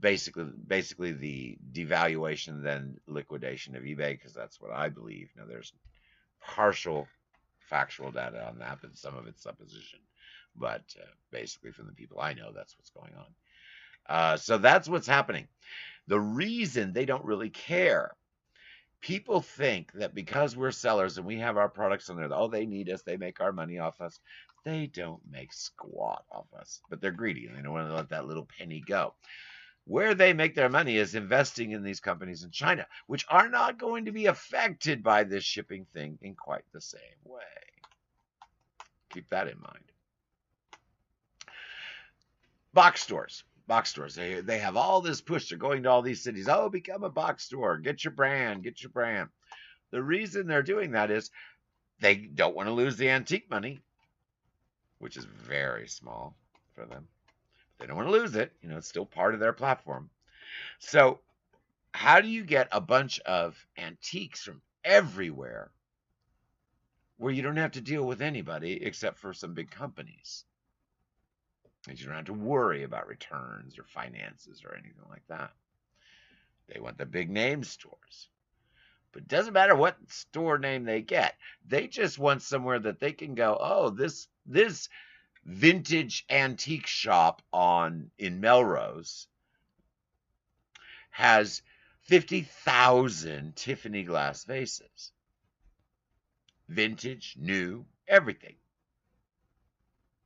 [0.00, 5.30] basically basically the devaluation then liquidation of eBay because that's what I believe.
[5.36, 5.72] Now there's
[6.40, 7.06] partial
[7.68, 10.00] factual data on that, but some of it's supposition.
[10.56, 13.26] But uh, basically, from the people I know, that's what's going on.
[14.06, 15.46] Uh, so that's what's happening.
[16.08, 18.12] The reason they don't really care,
[19.00, 22.66] people think that because we're sellers and we have our products on there, oh, they
[22.66, 24.20] need us, they make our money off us.
[24.64, 28.10] They don't make squat off us, but they're greedy and they don't want to let
[28.10, 29.14] that little penny go.
[29.86, 33.78] Where they make their money is investing in these companies in China, which are not
[33.78, 37.40] going to be affected by this shipping thing in quite the same way.
[39.12, 39.84] Keep that in mind.
[42.72, 43.42] Box stores.
[43.70, 44.16] Box stores.
[44.16, 45.48] They, they have all this push.
[45.48, 46.48] They're going to all these cities.
[46.48, 47.78] Oh, become a box store.
[47.78, 48.64] Get your brand.
[48.64, 49.28] Get your brand.
[49.92, 51.30] The reason they're doing that is
[52.00, 53.78] they don't want to lose the antique money,
[54.98, 56.36] which is very small
[56.74, 57.06] for them.
[57.78, 58.52] They don't want to lose it.
[58.60, 60.10] You know, it's still part of their platform.
[60.80, 61.20] So,
[61.94, 65.70] how do you get a bunch of antiques from everywhere
[67.18, 70.44] where you don't have to deal with anybody except for some big companies?
[71.88, 75.52] You don't have to worry about returns or finances or anything like that.
[76.68, 78.28] They want the big name stores.
[79.12, 81.36] But it doesn't matter what store name they get.
[81.66, 84.88] They just want somewhere that they can go, oh, this this
[85.44, 89.26] vintage antique shop on in Melrose
[91.10, 91.62] has
[92.02, 95.12] 50,000 Tiffany glass vases.
[96.68, 98.54] Vintage, new, everything.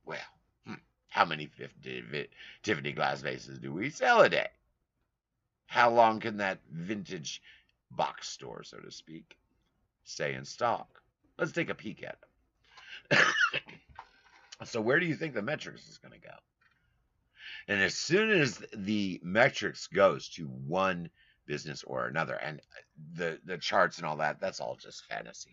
[0.03, 0.19] Well,
[1.15, 1.49] how many
[2.61, 4.49] Tiffany glass vases do we sell a day?
[5.65, 7.41] How long can that vintage
[7.89, 9.37] box store, so to speak,
[10.03, 11.01] stay in stock?
[11.39, 12.17] Let's take a peek at
[13.11, 13.17] it.
[14.65, 16.35] so where do you think the metrics is going to go?
[17.69, 21.09] And as soon as the metrics goes to one
[21.45, 22.81] business or another, and uh,
[23.13, 25.51] the the charts and all that, that's all just fantasy.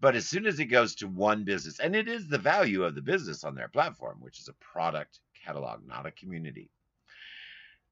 [0.00, 2.94] But as soon as it goes to one business, and it is the value of
[2.94, 6.70] the business on their platform, which is a product catalog, not a community,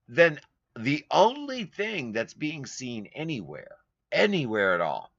[0.09, 0.39] then
[0.79, 3.77] the only thing that's being seen anywhere,
[4.13, 5.11] anywhere at all,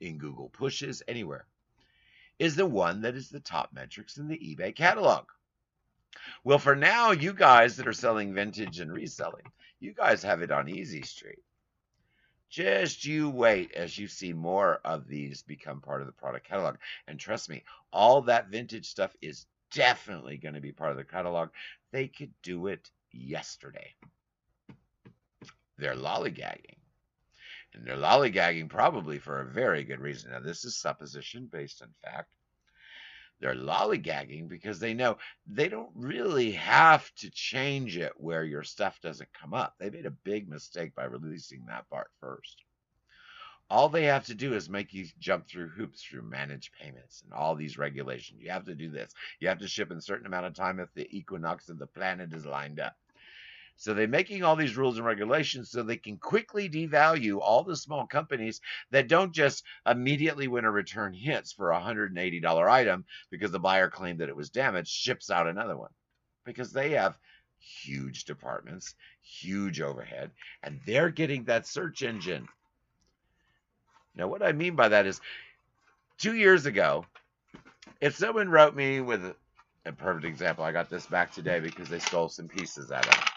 [0.00, 1.46] in Google pushes, anywhere,
[2.38, 5.26] is the one that is the top metrics in the eBay catalog.
[6.42, 9.44] Well, for now, you guys that are selling vintage and reselling,
[9.78, 11.42] you guys have it on Easy Street.
[12.52, 16.76] Just you wait as you see more of these become part of the product catalog.
[17.08, 21.04] And trust me, all that vintage stuff is definitely going to be part of the
[21.04, 21.48] catalog.
[21.92, 23.94] They could do it yesterday.
[25.78, 26.76] They're lollygagging.
[27.72, 30.32] And they're lollygagging probably for a very good reason.
[30.32, 32.28] Now, this is supposition based on fact.
[33.42, 35.18] They're lollygagging because they know
[35.48, 39.74] they don't really have to change it where your stuff doesn't come up.
[39.80, 42.62] They made a big mistake by releasing that part first.
[43.68, 47.32] All they have to do is make you jump through hoops through managed payments and
[47.32, 48.40] all these regulations.
[48.40, 49.12] You have to do this.
[49.40, 51.86] You have to ship in a certain amount of time if the equinox of the
[51.88, 52.94] planet is lined up.
[53.76, 57.76] So they're making all these rules and regulations so they can quickly devalue all the
[57.76, 58.60] small companies
[58.90, 63.90] that don't just immediately when a return hits for a $180 item because the buyer
[63.90, 65.90] claimed that it was damaged, ships out another one.
[66.44, 67.18] Because they have
[67.58, 70.30] huge departments, huge overhead,
[70.62, 72.48] and they're getting that search engine.
[74.14, 75.20] Now, what I mean by that is
[76.18, 77.06] two years ago,
[78.00, 81.98] if someone wrote me with a, perfect example, I got this back today because they
[81.98, 83.31] stole some pieces out of it.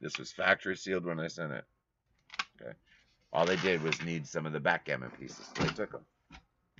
[0.00, 1.64] This was factory sealed when I sent it.
[2.60, 2.72] Okay.
[3.32, 5.48] All they did was need some of the backgammon pieces.
[5.54, 6.04] They took them.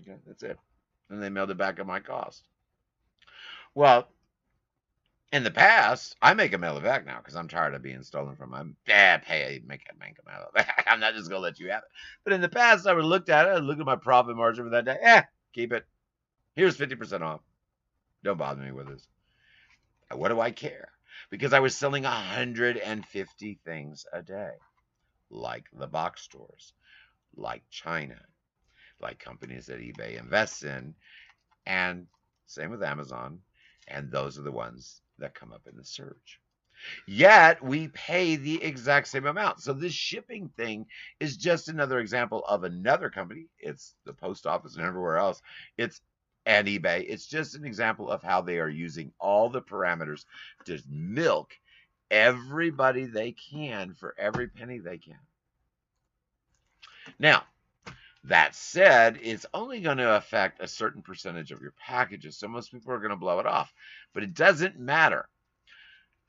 [0.01, 0.59] Okay, that's it.
[1.11, 2.45] And they mailed it back at my cost.
[3.75, 4.09] Well,
[5.33, 8.03] in the past, I make a mail it back now because I'm tired of being
[8.03, 8.77] stolen from them.
[8.87, 10.87] Yeah, pay, make it, make them mail it back.
[10.91, 11.91] I'm not just gonna let you have it.
[12.25, 14.65] But in the past, I would look at it, I'd look at my profit margin
[14.65, 14.97] for that day.
[15.03, 15.87] Yeah, keep it.
[16.55, 17.41] Here's 50% off.
[18.25, 19.07] Don't bother me with this.
[20.13, 20.91] What do I care?
[21.31, 24.53] Because I was selling 150 things a day,
[25.31, 26.73] like the box stores,
[27.37, 28.21] like China,
[29.01, 30.95] like companies that eBay invests in,
[31.67, 32.07] and
[32.47, 33.41] same with Amazon.
[33.89, 36.41] And those are the ones that come up in the search.
[37.07, 39.61] Yet we pay the exact same amount.
[39.61, 40.87] So this shipping thing
[41.21, 43.47] is just another example of another company.
[43.59, 45.43] It's the post office and everywhere else.
[45.77, 46.01] It's
[46.49, 47.05] and eBay.
[47.07, 50.25] It's just an example of how they are using all the parameters
[50.65, 51.53] to milk
[52.11, 55.19] everybody they can for every penny they can.
[57.19, 57.43] Now,
[58.25, 62.73] that said, it's only going to affect a certain percentage of your packages, so most
[62.73, 63.71] people are going to blow it off.
[64.15, 65.29] But it doesn't matter.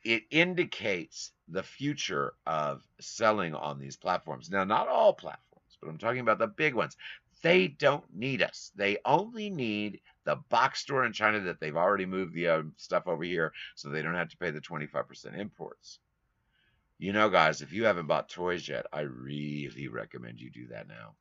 [0.03, 4.49] It indicates the future of selling on these platforms.
[4.49, 6.97] Now, not all platforms, but I'm talking about the big ones.
[7.42, 8.72] They don't need us.
[8.76, 13.08] They only need the box store in China that they've already moved the uh, stuff
[13.08, 16.00] over here so they don't have to pay the 25% imports.
[16.98, 20.88] You know, guys, if you haven't bought toys yet, I really recommend you do that
[20.88, 21.16] now.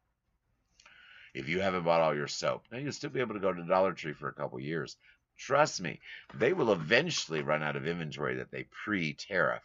[1.35, 3.63] If you haven't bought all your soap, now you'll still be able to go to
[3.63, 4.97] Dollar Tree for a couple years.
[5.37, 6.01] Trust me,
[6.35, 9.63] they will eventually run out of inventory that they pre tariff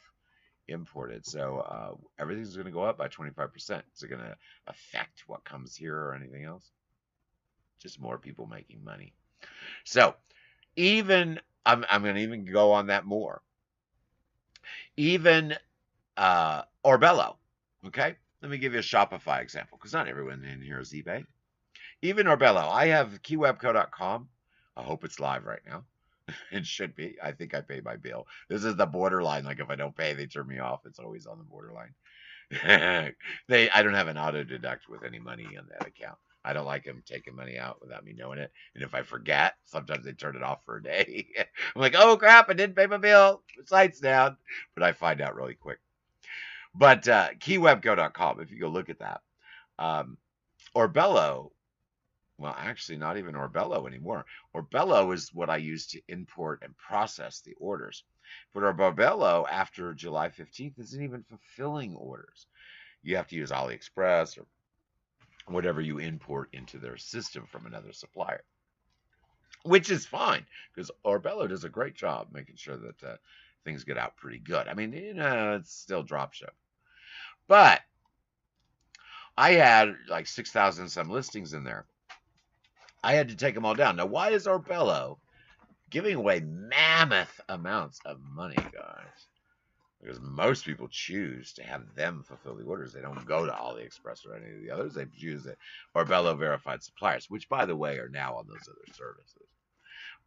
[0.67, 1.25] imported.
[1.25, 3.81] So uh, everything's going to go up by 25%.
[3.95, 4.35] Is it going to
[4.67, 6.69] affect what comes here or anything else?
[7.79, 9.13] Just more people making money.
[9.83, 10.15] So
[10.75, 13.41] even, I'm, I'm going to even go on that more.
[14.95, 15.55] Even
[16.17, 17.35] uh, Oberlo,
[17.87, 18.15] okay?
[18.41, 21.25] Let me give you a Shopify example because not everyone in here is eBay.
[22.01, 24.27] Even Oberlo, I have keywebco.com.
[24.75, 25.83] I hope it's live right now.
[26.51, 27.15] it should be.
[27.21, 28.27] I think I paid my bill.
[28.49, 29.45] This is the borderline.
[29.45, 30.85] Like if I don't pay, they turn me off.
[30.85, 31.93] It's always on the borderline.
[33.47, 36.17] they, I don't have an auto deduct with any money on that account.
[36.45, 38.51] I don't like them taking money out without me knowing it.
[38.75, 41.27] And if I forget, sometimes they turn it off for a day.
[41.37, 43.43] I'm like, oh crap, I didn't pay my bill.
[43.57, 44.37] The site's down.
[44.75, 45.79] But I find out really quick.
[46.75, 49.21] But uh, keywebco.com, if you go look at that.
[49.79, 50.17] Um,
[50.75, 51.51] Oberlo
[52.37, 54.25] well, actually, not even Oberlo anymore.
[54.55, 58.03] Oberlo is what I use to import and process the orders.
[58.53, 62.47] But Oberlo, after July 15th, isn't even fulfilling orders.
[63.03, 64.45] You have to use AliExpress or
[65.45, 68.43] whatever you import into their system from another supplier,
[69.63, 73.17] which is fine because Oberlo does a great job making sure that uh,
[73.65, 74.67] things get out pretty good.
[74.67, 76.51] I mean, you know, it's still dropship.
[77.47, 77.81] But
[79.37, 81.85] I had like 6,000 some listings in there.
[83.03, 83.97] I had to take them all down.
[83.97, 85.17] Now, why is Oberlo
[85.89, 89.27] giving away mammoth amounts of money, guys?
[90.01, 92.93] Because most people choose to have them fulfill the orders.
[92.93, 94.93] They don't go to AliExpress or any of the others.
[94.93, 95.55] They choose the
[95.95, 99.47] Oberlo verified suppliers, which, by the way, are now on those other services.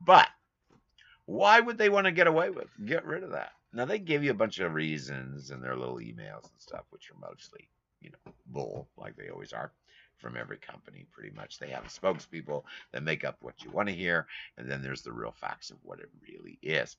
[0.01, 0.29] But
[1.25, 3.53] why would they want to get away with, get rid of that?
[3.73, 7.11] Now, they give you a bunch of reasons in their little emails and stuff, which
[7.11, 7.69] are mostly,
[8.01, 9.73] you know, bull, like they always are
[10.19, 11.59] from every company, pretty much.
[11.59, 12.63] They have spokespeople
[12.93, 15.77] that make up what you want to hear, and then there's the real facts of
[15.83, 16.97] what it really is.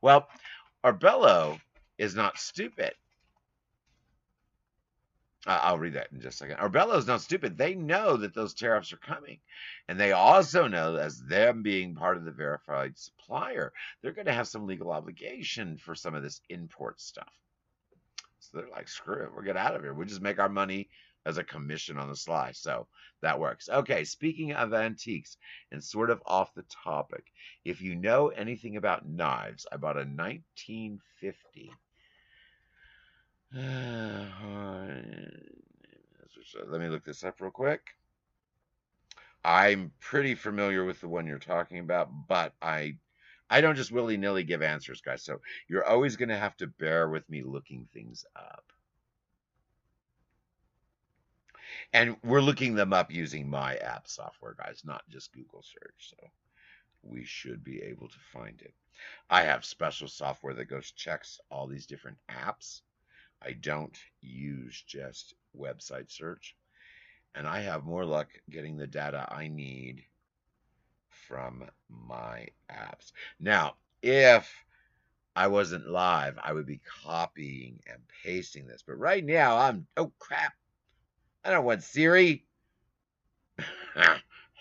[0.00, 0.28] Well,
[0.84, 1.60] Oberlo
[1.98, 2.94] is not stupid.
[5.46, 6.58] Uh, I'll read that in just a second.
[6.58, 7.56] Oberlo is not stupid.
[7.56, 9.38] They know that those tariffs are coming.
[9.88, 14.34] And they also know, as them being part of the verified supplier, they're going to
[14.34, 17.32] have some legal obligation for some of this import stuff.
[18.40, 19.94] So they're like, screw it, we'll get out of here.
[19.94, 20.88] We'll just make our money
[21.26, 22.52] as a commission on the sly.
[22.52, 22.86] So
[23.22, 23.68] that works.
[23.68, 25.36] Okay, speaking of antiques
[25.70, 27.24] and sort of off the topic,
[27.64, 31.72] if you know anything about knives, I bought a 1950.
[36.68, 37.80] let me look this up real quick.
[39.44, 42.96] I'm pretty familiar with the one you're talking about, but I
[43.48, 45.24] I don't just willy-nilly give answers, guys.
[45.24, 48.64] So you're always going to have to bear with me looking things up.
[51.92, 55.94] And we're looking them up using my app software, guys, not just Google search.
[56.10, 56.16] So
[57.02, 58.74] we should be able to find it.
[59.28, 62.82] I have special software that goes checks all these different apps.
[63.42, 66.54] I don't use just website search.
[67.34, 70.04] And I have more luck getting the data I need
[71.08, 73.12] from my apps.
[73.38, 74.52] Now, if
[75.34, 78.82] I wasn't live, I would be copying and pasting this.
[78.86, 80.52] But right now, I'm, oh crap,
[81.44, 82.44] I don't want Siri.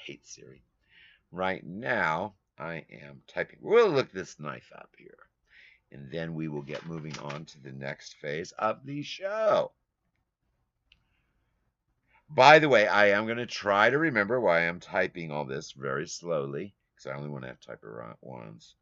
[0.06, 0.64] hate Siri.
[1.32, 3.60] Right now, I am typing.
[3.62, 5.18] We'll look this knife up here.
[5.92, 9.72] And then we will get moving on to the next phase of the show.
[12.30, 15.72] By the way, I am going to try to remember why I'm typing all this
[15.72, 16.76] very slowly.
[16.96, 18.76] Because I only want to have type around once.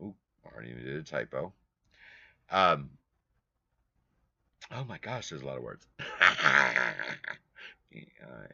[0.00, 0.14] Ooh,
[0.44, 1.52] I already did a typo.
[2.50, 2.90] Um,
[4.72, 5.86] Oh my gosh, there's a lot of words.
[7.92, 8.46] E I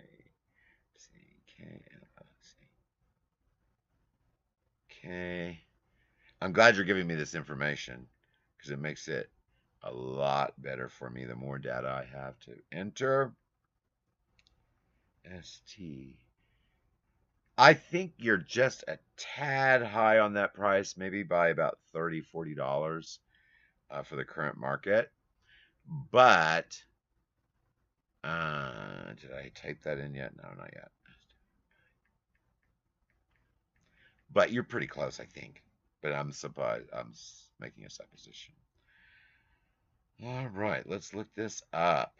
[0.96, 1.10] C
[1.46, 2.56] K L O C
[4.88, 5.60] K
[6.40, 8.06] I'm glad you're giving me this information
[8.56, 9.30] because it makes it
[9.82, 13.32] a lot better for me the more data I have to enter.
[15.42, 16.16] ST.
[17.58, 23.18] I think you're just a tad high on that price, maybe by about $30, $40
[23.90, 25.10] uh, for the current market.
[25.86, 26.82] But,
[28.24, 30.32] uh, did I type that in yet?
[30.36, 30.90] No, not yet.
[34.32, 35.62] But you're pretty close, I think.
[36.02, 36.88] But I'm surprised.
[36.92, 37.12] I'm
[37.60, 38.54] making a supposition.
[40.24, 42.14] All right, let's look this up.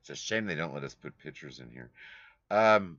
[0.00, 1.90] It's a shame they don't let us put pictures in here.
[2.50, 2.98] Um,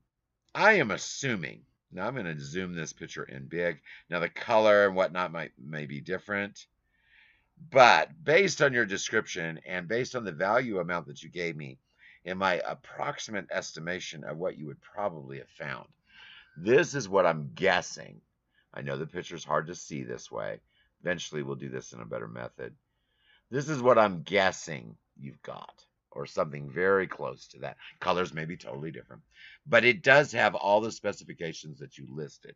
[0.56, 1.62] I am assuming.
[1.94, 3.82] Now I'm going to zoom this picture in big.
[4.10, 6.66] Now the color and whatnot might may be different.
[7.70, 11.78] But based on your description and based on the value amount that you gave me
[12.26, 15.88] in my approximate estimation of what you would probably have found,
[16.58, 18.22] this is what I'm guessing.
[18.74, 20.60] I know the picture's hard to see this way.
[21.02, 22.74] Eventually we'll do this in a better method.
[23.52, 27.78] This is what I'm guessing you've got or something very close to that.
[28.00, 29.22] Colors may be totally different,
[29.66, 32.56] but it does have all the specifications that you listed.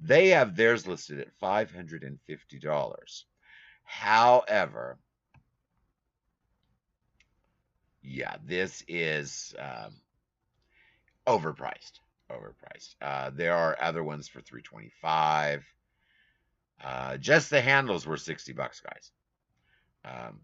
[0.00, 3.24] They have theirs listed at $550.
[3.84, 4.98] However,
[8.02, 9.94] yeah, this is um,
[11.26, 12.00] overpriced.
[12.30, 12.94] Overpriced.
[13.00, 15.64] Uh, there are other ones for 325.
[16.82, 19.10] Uh, just the handles were 60 bucks, guys.
[20.04, 20.40] Um,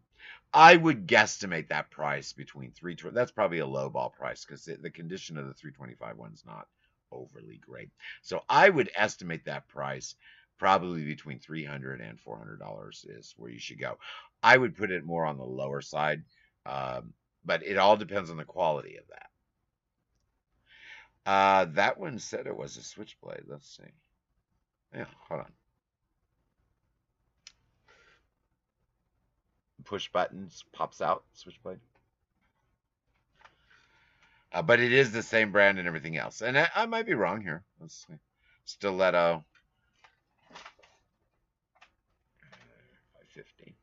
[0.55, 3.14] I would guesstimate that price between 320.
[3.14, 6.68] That's probably a low ball price because the condition of the 325 one's not
[7.12, 7.90] overly great.
[8.22, 10.16] So I would estimate that price
[10.59, 13.98] probably between 300 and 400 dollars is where you should go.
[14.44, 16.24] I would put it more on the lower side,
[16.66, 19.30] um, but it all depends on the quality of that.
[21.26, 23.44] Uh, that one said it was a switchblade.
[23.48, 23.90] Let's see.
[24.94, 25.52] Yeah, hold on.
[29.85, 31.78] Push buttons, pops out, switchblade.
[34.53, 36.41] Uh, but it is the same brand and everything else.
[36.41, 37.64] And I, I might be wrong here.
[37.80, 38.14] Let's see.
[38.64, 39.45] Stiletto.
[43.35, 43.74] 550.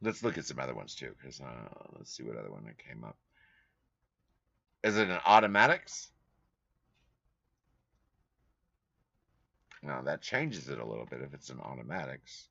[0.00, 2.78] Let's look at some other ones too, because uh, let's see what other one that
[2.78, 3.16] came up.
[4.82, 6.08] Is it an automatics?
[9.82, 12.48] No, that changes it a little bit if it's an automatics.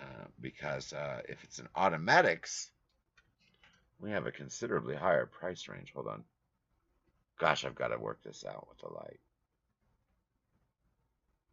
[0.00, 2.70] Uh, because uh, if it's an automatics,
[3.98, 5.92] we have a considerably higher price range.
[5.94, 6.24] Hold on.
[7.38, 9.20] Gosh, I've got to work this out with the light.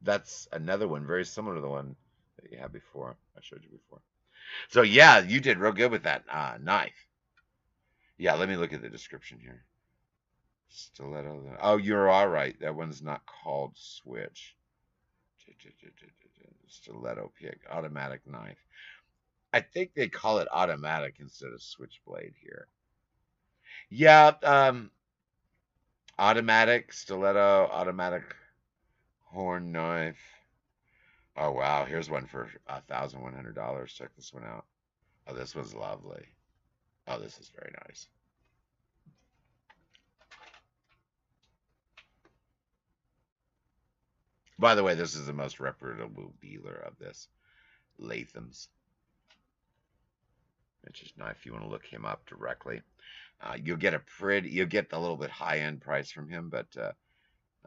[0.02, 1.96] That's another one very similar to the one
[2.42, 3.16] that you had before.
[3.38, 4.02] I showed you before.
[4.70, 7.08] So yeah, you did real good with that uh, knife.
[8.18, 9.64] Yeah, let me look at the description here.
[10.70, 11.58] Stiletto.
[11.62, 12.60] Oh, you're all right.
[12.60, 14.56] That one's not called switch
[16.68, 18.58] stiletto pick, automatic knife.
[19.54, 22.68] I think they call it automatic instead of switchblade here.
[23.90, 24.92] Yeah, um,
[26.18, 28.36] automatic stiletto, automatic
[29.22, 30.22] horn knife.
[31.38, 33.94] Oh wow, here's one for a thousand one hundred dollars.
[33.94, 34.66] Check this one out.
[35.28, 36.26] Oh, this one's lovely.
[37.08, 38.08] Oh, this is very nice.
[44.60, 47.28] By the way, this is the most reputable dealer of this.
[47.98, 48.70] Latham's.
[50.84, 51.38] Vintage knife.
[51.40, 52.82] If you want to look him up directly,
[53.42, 56.50] uh, you'll get a pretty, you'll get a little bit high end price from him,
[56.50, 56.92] but uh,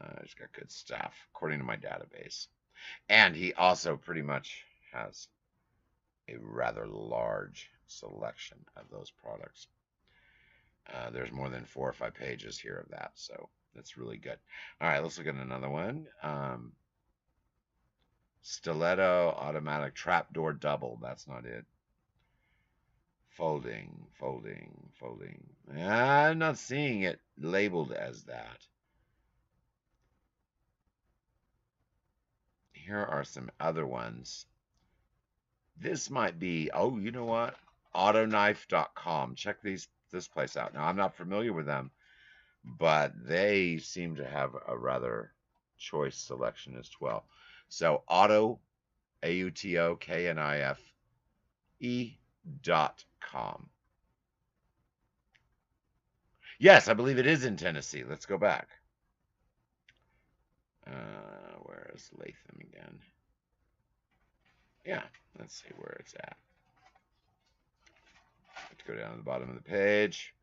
[0.00, 2.46] uh, he's got good stuff according to my database.
[3.08, 4.62] And he also pretty much
[4.92, 5.28] has
[6.28, 9.66] a rather large selection of those products.
[10.92, 14.38] Uh, there's more than four or five pages here of that, so that's really good.
[14.80, 16.06] All right, let's look at another one.
[16.22, 16.72] Um,
[18.42, 20.98] stiletto, automatic, trapdoor double.
[21.00, 21.64] That's not it.
[23.30, 25.44] Folding, folding, folding.
[25.78, 28.58] I'm not seeing it labeled as that.
[32.72, 34.46] Here are some other ones.
[35.78, 37.54] This might be, oh, you know what?
[37.94, 39.34] Autoknife.com.
[39.34, 40.72] Check these this place out.
[40.72, 41.90] Now, I'm not familiar with them
[42.66, 45.32] but they seem to have a rather
[45.78, 47.24] choice selection as well.
[47.68, 48.58] So auto,
[49.22, 49.68] A-U-T-O-K-N-I-F-E
[52.62, 53.68] dot com.
[56.58, 58.02] Yes, I believe it is in Tennessee.
[58.08, 58.68] Let's go back.
[60.86, 62.98] Uh, where is Latham again?
[64.86, 65.02] Yeah,
[65.38, 66.36] let's see where it's at.
[68.70, 70.35] Let's go down to the bottom of the page.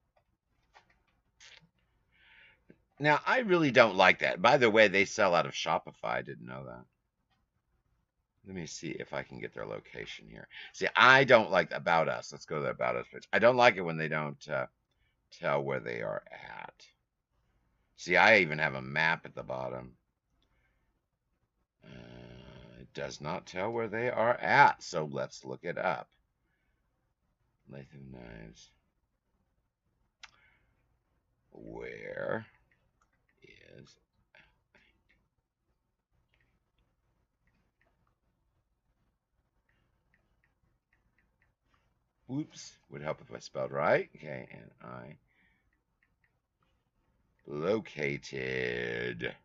[3.00, 4.42] Now, I really don't like that.
[4.42, 6.04] By the way, they sell out of Shopify.
[6.04, 6.86] I didn't know that.
[8.46, 10.48] Let me see if I can get their location here.
[10.74, 12.32] See, I don't like About Us.
[12.32, 13.28] Let's go to the About Us page.
[13.32, 14.68] I don't like it when they don't uh,
[15.40, 16.74] tell where they are at.
[17.96, 19.94] See, I even have a map at the bottom.
[21.86, 26.10] Uh, it does not tell where they are at, so let's look it up.
[27.70, 28.70] Latham Knives.
[31.52, 32.46] Where
[33.82, 33.96] is
[42.28, 42.74] Whoops.
[42.90, 44.10] Would help if I spelled right.
[44.16, 45.18] Okay, and I
[47.46, 49.36] located.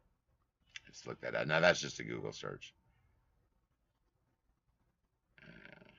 [0.87, 1.47] Let's look that up.
[1.47, 2.73] Now that's just a Google search.
[5.43, 5.91] Uh,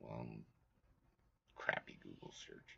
[0.00, 0.26] well,
[1.54, 2.75] crappy Google search.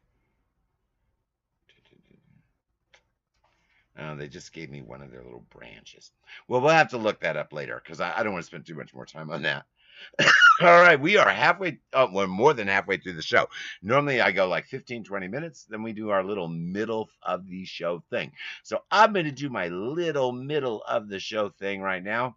[4.00, 6.12] Oh, they just gave me one of their little branches.
[6.46, 8.64] Well, we'll have to look that up later because I, I, don't want to spend
[8.64, 9.66] too much more time on that.
[10.60, 13.48] All right, we are halfway, oh, we're more than halfway through the show.
[13.82, 17.64] Normally I go like 15, 20 minutes, then we do our little middle of the
[17.64, 18.32] show thing.
[18.62, 22.36] So I'm going to do my little middle of the show thing right now.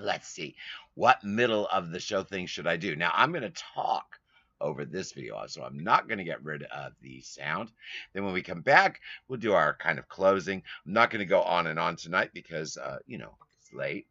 [0.00, 0.56] Let's see,
[0.94, 2.96] what middle of the show thing should I do?
[2.96, 4.18] Now I'm going to talk
[4.62, 5.44] over this video.
[5.46, 7.70] So I'm not going to get rid of the sound.
[8.12, 10.62] Then when we come back, we'll do our kind of closing.
[10.86, 14.06] I'm not going to go on and on tonight because, uh, you know, it's late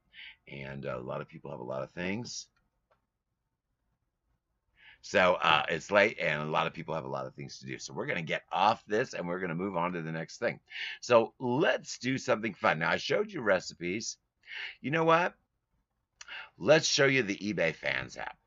[0.51, 2.47] and a lot of people have a lot of things.
[5.01, 7.65] So uh, it's late and a lot of people have a lot of things to
[7.65, 7.79] do.
[7.79, 10.11] So we're going to get off this and we're going to move on to the
[10.11, 10.59] next thing.
[10.99, 12.79] So let's do something fun.
[12.79, 14.17] Now, I showed you recipes.
[14.79, 15.33] You know what?
[16.57, 18.37] Let's show you the eBay Fans app.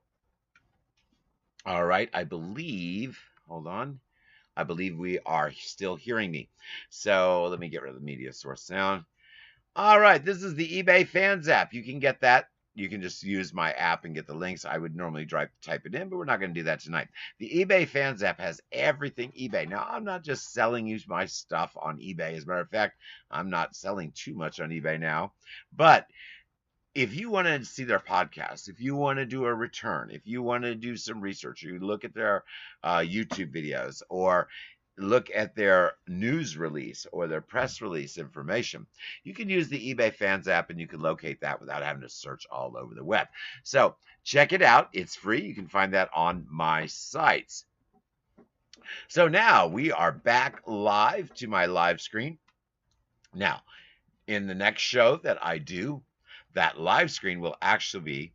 [1.67, 4.01] All right, I believe, hold on.
[4.57, 6.51] I believe we are still hearing me.
[6.91, 9.05] So let me get rid of the media source sound.
[9.75, 11.73] All right, this is the eBay Fans app.
[11.73, 12.49] You can get that.
[12.77, 14.65] You can just use my app and get the links.
[14.65, 17.09] I would normally drive, type it in, but we're not going to do that tonight.
[17.39, 19.69] The eBay Fans app has everything eBay.
[19.69, 22.37] Now, I'm not just selling you my stuff on eBay.
[22.37, 22.99] As a matter of fact,
[23.31, 25.33] I'm not selling too much on eBay now.
[25.75, 26.07] But
[26.95, 30.23] if you want to see their podcast, if you want to do a return, if
[30.27, 32.45] you want to do some research, you look at their
[32.83, 34.49] uh, YouTube videos or
[34.97, 38.87] look at their news release or their press release information,
[39.25, 42.09] you can use the eBay Fans app and you can locate that without having to
[42.09, 43.27] search all over the web.
[43.65, 44.91] So check it out.
[44.93, 45.43] It's free.
[45.43, 47.65] You can find that on my sites.
[49.09, 52.39] So now we are back live to my live screen.
[53.35, 53.63] Now,
[54.29, 56.03] in the next show that I do,
[56.55, 58.33] that live screen will actually be,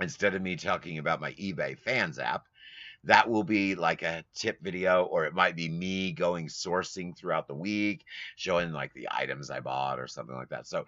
[0.00, 2.46] instead of me talking about my eBay fans app,
[3.04, 7.48] that will be like a tip video, or it might be me going sourcing throughout
[7.48, 8.04] the week,
[8.36, 10.66] showing like the items I bought or something like that.
[10.66, 10.84] So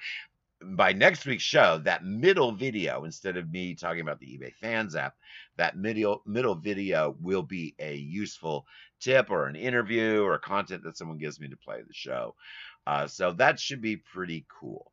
[0.62, 4.94] by next week's show, that middle video, instead of me talking about the eBay fans
[4.94, 5.14] app,
[5.56, 8.66] that middle middle video will be a useful
[9.00, 12.34] tip or an interview or content that someone gives me to play the show.
[12.86, 14.91] Uh, so that should be pretty cool.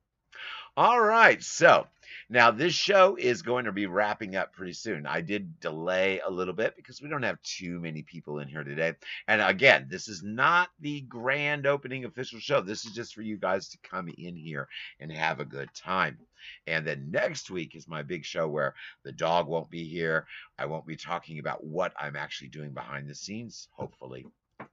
[0.79, 1.43] All right.
[1.43, 1.87] So
[2.29, 5.05] now this show is going to be wrapping up pretty soon.
[5.05, 8.63] I did delay a little bit because we don't have too many people in here
[8.63, 8.93] today.
[9.27, 12.61] And again, this is not the grand opening official show.
[12.61, 14.69] This is just for you guys to come in here
[15.01, 16.17] and have a good time.
[16.65, 18.73] And then next week is my big show where
[19.03, 20.27] the dog won't be here.
[20.57, 23.67] I won't be talking about what I'm actually doing behind the scenes.
[23.73, 24.27] Hopefully,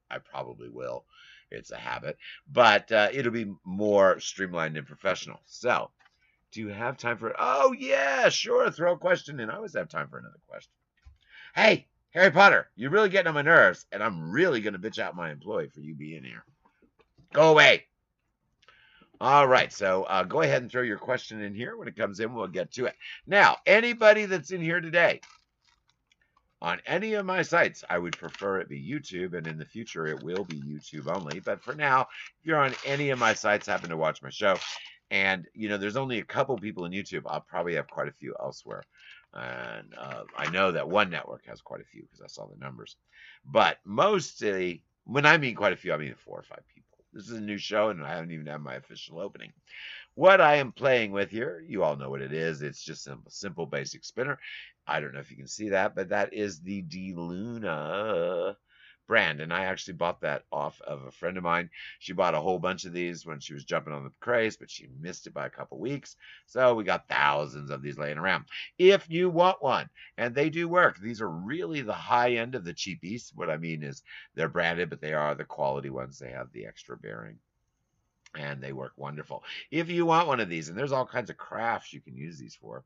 [0.08, 1.04] I probably will.
[1.50, 2.16] It's a habit,
[2.52, 5.40] but uh, it'll be more streamlined and professional.
[5.46, 5.90] So,
[6.56, 7.28] do you have time for?
[7.28, 7.36] It?
[7.38, 8.70] Oh yeah, sure.
[8.70, 9.50] Throw a question in.
[9.50, 10.72] I always have time for another question.
[11.54, 15.14] Hey, Harry Potter, you're really getting on my nerves, and I'm really gonna bitch out
[15.14, 16.44] my employee for you being here.
[17.34, 17.84] Go away.
[19.20, 21.76] All right, so uh, go ahead and throw your question in here.
[21.76, 22.94] When it comes in, we'll get to it.
[23.26, 25.20] Now, anybody that's in here today,
[26.62, 27.84] on any of my sites.
[27.88, 31.38] I would prefer it be YouTube, and in the future it will be YouTube only.
[31.40, 32.02] But for now,
[32.40, 34.56] if you're on any of my sites, happen to watch my show,
[35.10, 38.12] and you know there's only a couple people in YouTube, I'll probably have quite a
[38.12, 38.82] few elsewhere.
[39.34, 42.56] And uh, I know that one network has quite a few because I saw the
[42.58, 42.96] numbers.
[43.44, 47.04] But mostly, when I mean quite a few, I mean four or five people.
[47.12, 49.52] This is a new show, and I haven't even had my official opening.
[50.14, 52.62] What I am playing with here, you all know what it is.
[52.62, 54.38] It's just a simple basic spinner.
[54.86, 58.56] I don't know if you can see that, but that is the DeLuna
[59.06, 59.40] brand.
[59.40, 61.70] And I actually bought that off of a friend of mine.
[61.98, 64.70] She bought a whole bunch of these when she was jumping on the craze, but
[64.70, 66.16] she missed it by a couple weeks.
[66.46, 68.44] So we got thousands of these laying around.
[68.78, 69.88] If you want one,
[70.18, 73.32] and they do work, these are really the high end of the cheapies.
[73.34, 74.02] What I mean is
[74.34, 76.18] they're branded, but they are the quality ones.
[76.18, 77.38] They have the extra bearing.
[78.38, 79.42] And they work wonderful.
[79.70, 82.38] If you want one of these, and there's all kinds of crafts you can use
[82.38, 82.84] these for,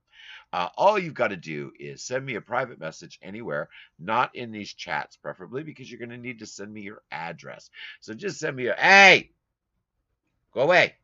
[0.52, 4.52] uh, all you've got to do is send me a private message anywhere, not in
[4.52, 7.70] these chats, preferably, because you're going to need to send me your address.
[8.00, 9.30] So just send me a, hey,
[10.52, 10.94] go away.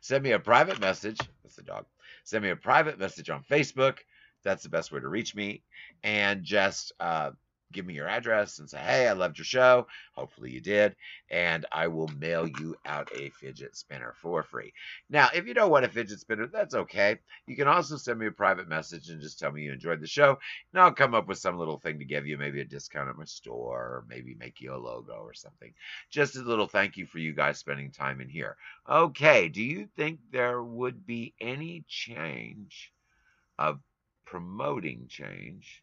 [0.00, 1.18] Send me a private message.
[1.42, 1.86] That's the dog.
[2.24, 3.98] Send me a private message on Facebook.
[4.44, 5.62] That's the best way to reach me.
[6.02, 7.30] And just uh,
[7.72, 9.86] give me your address and say, hey, I loved your show.
[10.14, 10.94] Hopefully you did.
[11.30, 14.72] And I will mail you out a fidget spinner for free.
[15.08, 17.18] Now, if you don't want a fidget spinner, that's okay.
[17.46, 20.06] You can also send me a private message and just tell me you enjoyed the
[20.06, 20.38] show.
[20.72, 23.16] And I'll come up with some little thing to give you, maybe a discount at
[23.16, 25.72] my store, or maybe make you a logo or something.
[26.10, 28.56] Just a little thank you for you guys spending time in here.
[28.88, 32.92] Okay, do you think there would be any change
[33.58, 33.80] of
[34.24, 35.82] promoting change?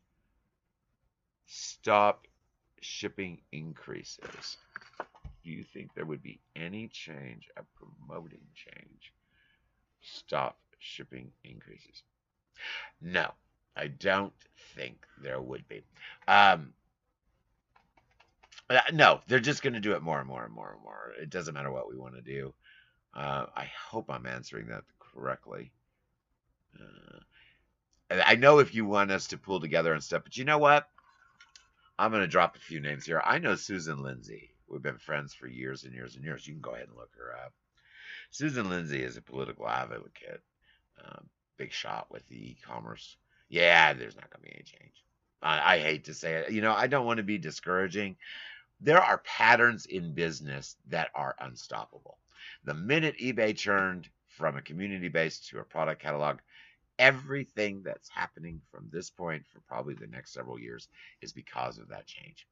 [1.49, 2.27] Stop
[2.79, 4.57] shipping increases,
[5.43, 9.13] do you think there would be any change of promoting change?
[10.01, 12.03] Stop shipping increases.
[13.01, 13.31] No,
[13.75, 14.33] I don't
[14.75, 15.81] think there would be.
[16.27, 16.73] Um,
[18.69, 21.13] uh, no, they're just going to do it more and more and more and more.
[21.19, 22.53] It doesn't matter what we want to do.
[23.15, 25.71] Uh, I hope I'm answering that correctly.
[26.79, 27.19] Uh,
[28.11, 30.87] I know if you want us to pull together and stuff, but you know what?
[31.99, 33.21] I'm going to drop a few names here.
[33.25, 34.51] I know Susan Lindsay.
[34.69, 36.47] We've been friends for years and years and years.
[36.47, 37.51] You can go ahead and look her up.
[38.31, 40.41] Susan Lindsay is a political advocate,
[41.03, 41.25] um,
[41.57, 43.17] big shot with the e-commerce.
[43.49, 44.93] Yeah, there's not going to be any change.
[45.41, 46.51] I, I hate to say it.
[46.51, 48.15] You know, I don't want to be discouraging.
[48.79, 52.17] There are patterns in business that are unstoppable.
[52.63, 56.37] The minute eBay turned from a community base to a product catalog,
[56.99, 60.89] everything that's happening from this point for probably the next several years
[61.21, 62.45] is because of that change.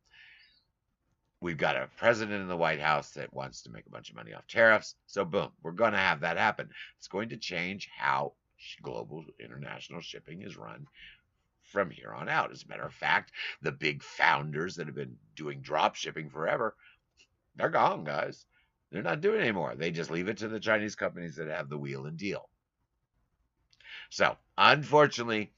[1.39, 4.15] We've got a president in the White House that wants to make a bunch of
[4.15, 4.95] money off tariffs.
[5.05, 6.69] So, boom, we're going to have that happen.
[6.97, 8.33] It's going to change how
[8.81, 10.87] global international shipping is run
[11.61, 12.51] from here on out.
[12.51, 16.75] As a matter of fact, the big founders that have been doing drop shipping forever,
[17.55, 18.45] they're gone, guys.
[18.91, 19.75] They're not doing anymore.
[19.75, 22.49] They just leave it to the Chinese companies that have the wheel and deal.
[24.09, 25.51] So, unfortunately,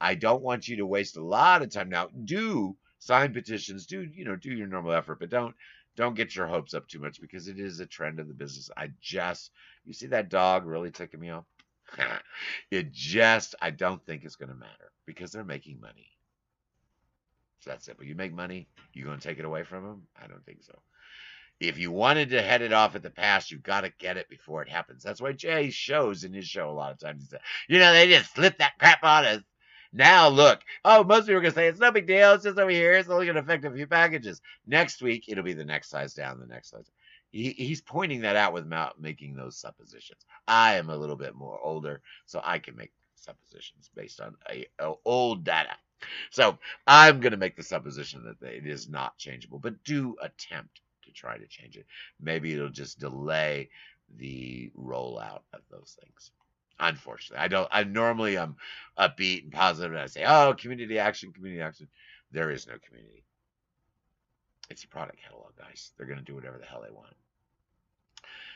[0.00, 1.88] I don't want you to waste a lot of time.
[1.88, 5.54] Now, do sign petitions, do you know, do your normal effort, but don't
[5.96, 8.70] don't get your hopes up too much because it is a trend of the business.
[8.76, 9.50] I just
[9.84, 11.44] you see that dog really ticking me off.
[12.70, 16.10] it just I don't think it's going to matter because they're making money.
[17.60, 17.96] So that's it.
[17.98, 20.02] But you make money, you going to take it away from them?
[20.22, 20.78] I don't think so
[21.60, 24.28] if you wanted to head it off at the pass, you've got to get it
[24.28, 25.02] before it happens.
[25.02, 27.32] That's why Jay shows in his show a lot of times.
[27.68, 29.42] You know, they just slip that crap on us.
[29.92, 32.34] Now look, oh, most people are gonna say it's no big deal.
[32.34, 32.92] It's just over here.
[32.92, 34.42] It's only gonna affect a few packages.
[34.66, 36.90] Next week, it'll be the next size down, the next size.
[37.30, 40.24] He, he's pointing that out without making those suppositions.
[40.46, 44.66] I am a little bit more older, so I can make suppositions based on a,
[44.78, 45.76] a old data.
[46.30, 50.80] So I'm going to make the supposition that it is not changeable, but do attempt
[51.08, 51.86] to try to change it.
[52.20, 53.70] Maybe it'll just delay
[54.16, 56.30] the rollout of those things.
[56.80, 57.68] Unfortunately, I don't.
[57.72, 58.56] I normally I'm
[58.96, 61.88] upbeat and positive, and I say, "Oh, community action, community action."
[62.30, 63.24] There is no community.
[64.70, 65.90] It's a product catalog, guys.
[65.96, 67.14] They're to do whatever the hell they want.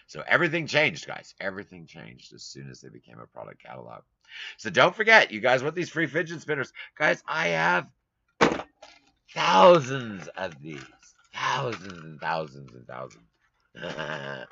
[0.06, 1.34] So everything changed, guys.
[1.40, 4.02] Everything changed as soon as they became a product catalog.
[4.56, 6.72] So don't forget, you guys want these free fidget spinners.
[6.98, 7.88] Guys, I have
[9.34, 10.84] thousands of these
[11.52, 13.24] thousands and thousands and thousands.
[13.74, 14.46] and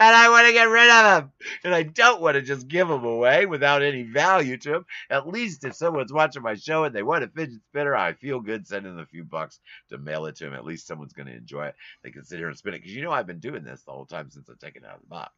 [0.00, 1.32] I want to get rid of them.
[1.62, 4.86] And I don't want to just give them away without any value to them.
[5.08, 8.40] At least if someone's watching my show and they want a fidget spinner, I feel
[8.40, 10.54] good sending them a few bucks to mail it to them.
[10.54, 11.76] At least someone's going to enjoy it.
[12.02, 12.78] They can sit here and spin it.
[12.78, 14.96] Because you know I've been doing this the whole time since I've taken it out
[14.96, 15.32] of the box.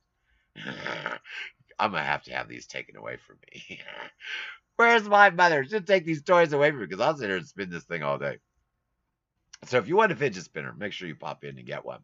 [1.78, 3.80] I'm going to have to have these taken away from me.
[4.76, 5.64] Where's my mother?
[5.64, 8.02] She'll take these toys away from me because I'll sit here and spin this thing
[8.02, 8.38] all day.
[9.64, 12.00] So if you want a fidget spinner, make sure you pop in and get one.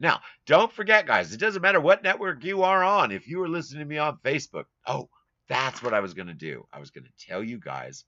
[0.00, 3.12] Now, don't forget, guys, it doesn't matter what network you are on.
[3.12, 5.08] If you are listening to me on Facebook, oh,
[5.48, 6.66] that's what I was going to do.
[6.72, 8.04] I was going to tell you guys,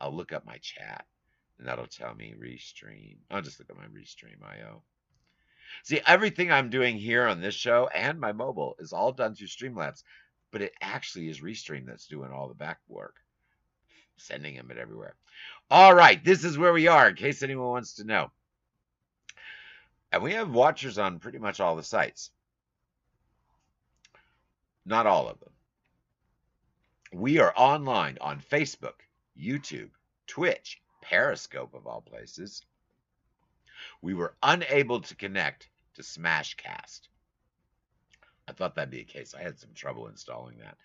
[0.00, 1.06] I'll look up my chat,
[1.58, 3.16] and that'll tell me restream.
[3.30, 4.82] I'll just look at my restream IO.
[5.82, 9.48] See, everything I'm doing here on this show and my mobile is all done through
[9.48, 10.02] Streamlabs,
[10.50, 13.16] but it actually is Restream that's doing all the back work,
[14.16, 15.16] sending them it everywhere.
[15.70, 18.30] All right, this is where we are in case anyone wants to know.
[20.12, 22.30] And we have watchers on pretty much all the sites.
[24.84, 25.50] Not all of them.
[27.12, 29.00] We are online on Facebook,
[29.40, 29.90] YouTube,
[30.28, 32.62] Twitch, Periscope of all places.
[34.00, 37.00] We were unable to connect to Smashcast.
[38.48, 39.34] I thought that'd be a case.
[39.34, 40.76] I had some trouble installing that.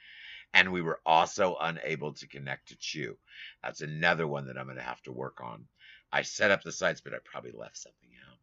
[0.53, 3.17] And we were also unable to connect to Chew.
[3.63, 5.65] That's another one that I'm going to have to work on.
[6.11, 8.37] I set up the sites, but I probably left something out.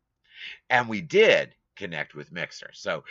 [0.70, 2.70] And we did connect with Mixer.
[2.72, 3.04] So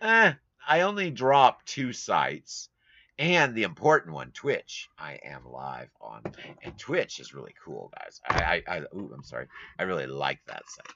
[0.00, 0.34] eh,
[0.66, 2.68] I only dropped two sites
[3.18, 4.88] and the important one, Twitch.
[4.98, 6.22] I am live on,
[6.62, 8.20] and Twitch is really cool, guys.
[8.28, 9.46] I, I, I ooh, I'm sorry.
[9.78, 10.86] I really like that site.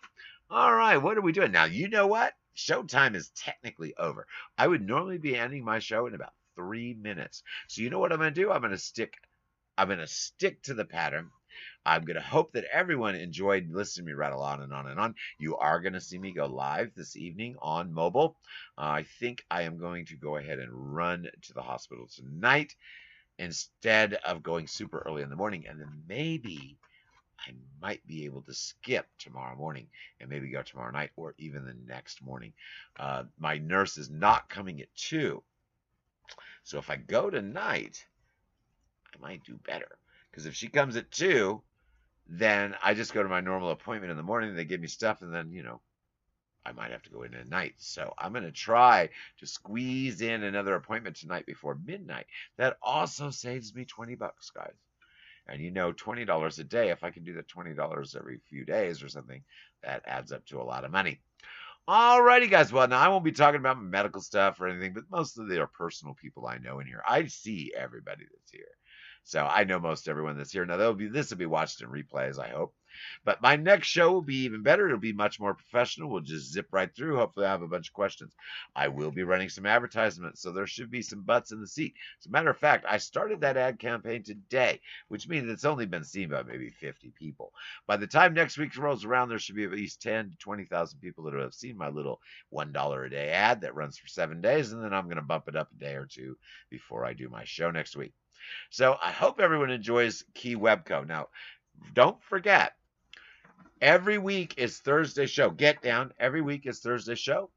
[0.51, 1.65] All right, what are we doing now?
[1.65, 2.33] You know what?
[2.57, 4.27] Showtime is technically over.
[4.57, 7.43] I would normally be ending my show in about three minutes.
[7.69, 8.51] So you know what I'm going to do?
[8.51, 9.15] I'm going to stick.
[9.79, 11.31] I'm going to stick to the pattern.
[11.87, 15.01] I'm going to hope that everyone enjoyed listening to me rattle on and on and
[15.01, 15.15] on.
[15.39, 18.37] You are going to see me go live this evening on mobile.
[18.77, 22.75] Uh, I think I am going to go ahead and run to the hospital tonight
[23.39, 25.67] instead of going super early in the morning.
[25.69, 26.77] And then maybe
[27.47, 29.87] I might be able to skip tomorrow morning
[30.21, 32.53] and maybe go tomorrow night or even the next morning.
[32.99, 35.43] Uh, my nurse is not coming at 2.
[36.65, 38.05] So if I go tonight,
[39.15, 39.99] I might do better.
[40.31, 41.61] Because if she comes at 2,
[42.29, 44.55] then I just go to my normal appointment in the morning.
[44.55, 45.81] They give me stuff, and then, you know,
[46.65, 47.75] I might have to go in at night.
[47.79, 52.27] So I'm going to try to squeeze in another appointment tonight before midnight.
[52.59, 54.75] That also saves me 20 bucks, guys.
[55.47, 59.03] And you know, $20 a day, if I can do that $20 every few days
[59.03, 59.43] or something,
[59.83, 61.21] that adds up to a lot of money.
[61.89, 62.71] Alrighty, guys.
[62.73, 65.55] Well, now I won't be talking about medical stuff or anything, but most of the
[65.63, 67.03] are personal people I know in here.
[67.09, 68.67] I see everybody that's here.
[69.25, 70.67] So I know most everyone that's here.
[70.67, 72.75] Now be this will be watched in replays, I hope.
[73.25, 74.87] But my next show will be even better.
[74.87, 76.11] It'll be much more professional.
[76.11, 77.17] We'll just zip right through.
[77.17, 78.33] Hopefully, I have a bunch of questions.
[78.75, 81.95] I will be running some advertisements, so there should be some butts in the seat.
[82.21, 85.87] As a matter of fact, I started that ad campaign today, which means it's only
[85.87, 87.53] been seen by maybe 50 people.
[87.87, 91.01] By the time next week rolls around, there should be at least 10 to 20,000
[91.01, 92.21] people that have seen my little
[92.53, 95.49] $1 a day ad that runs for seven days, and then I'm going to bump
[95.49, 96.37] it up a day or two
[96.71, 98.13] before I do my show next week.
[98.71, 101.07] So I hope everyone enjoys Key Webco.
[101.07, 101.29] Now,
[101.95, 102.75] don't forget,
[103.81, 105.51] every week is Thursday show.
[105.51, 106.13] Get down.
[106.19, 107.51] Every week is Thursday show.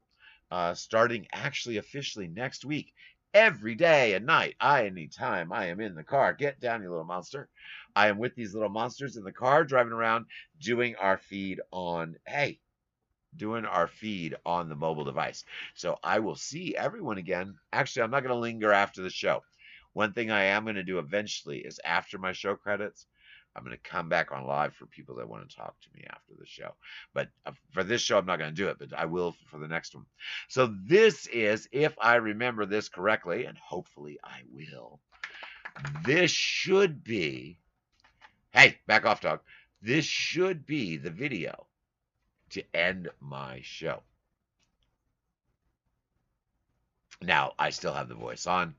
[0.50, 2.92] Uh, starting actually officially next week.
[3.34, 6.34] Every day and night, I anytime I am in the car.
[6.34, 7.48] Get down, you little monster.
[7.96, 10.26] I am with these little monsters in the car, driving around,
[10.60, 12.16] doing our feed on.
[12.26, 12.60] Hey,
[13.36, 15.44] doing our feed on the mobile device.
[15.74, 17.54] So I will see everyone again.
[17.72, 19.42] Actually, I'm not going to linger after the show.
[19.94, 23.06] One thing I am going to do eventually is after my show credits,
[23.54, 26.04] I'm going to come back on live for people that want to talk to me
[26.08, 26.70] after the show.
[27.12, 29.58] But uh, for this show, I'm not going to do it, but I will for
[29.58, 30.06] the next one.
[30.48, 35.00] So this is, if I remember this correctly, and hopefully I will,
[36.04, 37.58] this should be,
[38.52, 39.40] hey, back off, dog.
[39.82, 41.66] This should be the video
[42.50, 44.02] to end my show.
[47.20, 48.74] Now, I still have the voice on.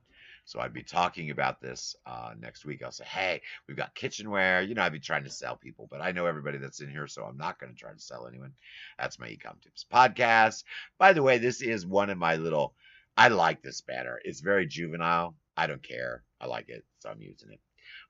[0.46, 2.84] So I'd be talking about this uh, next week.
[2.84, 4.62] I'll say, hey, we've got kitchenware.
[4.62, 7.08] You know, I'd be trying to sell people, but I know everybody that's in here,
[7.08, 8.54] so I'm not going to try to sell anyone.
[9.00, 10.64] That's my Ecom Tips podcast.
[10.98, 12.76] By the way, this is one of my little,
[13.16, 14.20] I like this banner.
[14.24, 15.36] It's very juvenile.
[15.56, 16.24] I don't care.
[16.42, 17.60] I like it, so I'm using it.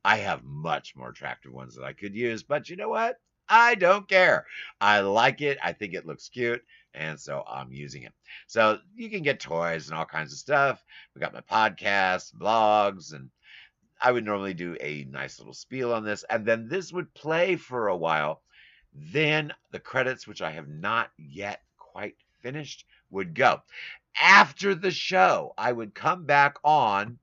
[0.04, 3.18] I have much more attractive ones that I could use, but you know what?
[3.48, 4.46] I don't care.
[4.80, 5.58] I like it.
[5.62, 6.64] I think it looks cute
[6.94, 8.14] and so I'm using it.
[8.48, 10.84] So you can get toys and all kinds of stuff.
[11.14, 13.30] We got my podcasts, blogs, and
[14.02, 17.56] I would normally do a nice little spiel on this, and then this would play
[17.56, 18.42] for a while.
[18.94, 23.62] Then the credits, which I have not yet quite finished, would go.
[24.22, 27.18] After the show, I would come back on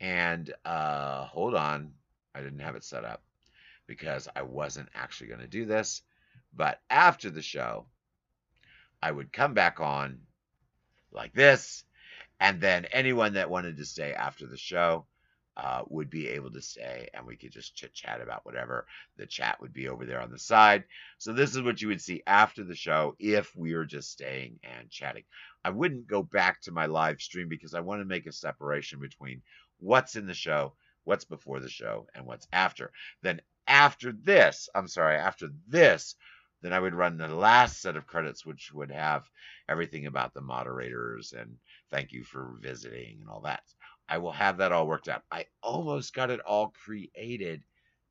[0.00, 1.92] and uh, hold on.
[2.34, 3.22] I didn't have it set up
[3.86, 6.02] because I wasn't actually going to do this.
[6.54, 7.86] But after the show,
[9.02, 10.20] I would come back on
[11.12, 11.84] like this,
[12.38, 15.06] and then anyone that wanted to stay after the show
[15.56, 18.86] uh, would be able to stay, and we could just chit chat about whatever.
[19.16, 20.84] The chat would be over there on the side.
[21.18, 24.60] So this is what you would see after the show if we were just staying
[24.62, 25.24] and chatting.
[25.64, 29.00] I wouldn't go back to my live stream because I want to make a separation
[29.00, 29.42] between
[29.80, 30.74] what's in the show,
[31.04, 32.92] what's before the show, and what's after.
[33.22, 36.14] Then after this, I'm sorry, after this,
[36.62, 39.28] then I would run the last set of credits, which would have
[39.68, 41.56] everything about the moderators and
[41.90, 43.62] thank you for visiting and all that.
[44.08, 45.22] I will have that all worked out.
[45.30, 47.62] I almost got it all created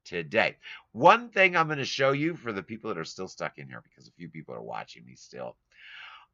[0.05, 0.55] today.
[0.93, 3.67] One thing I'm going to show you for the people that are still stuck in
[3.67, 5.57] here, because a few people are watching me still,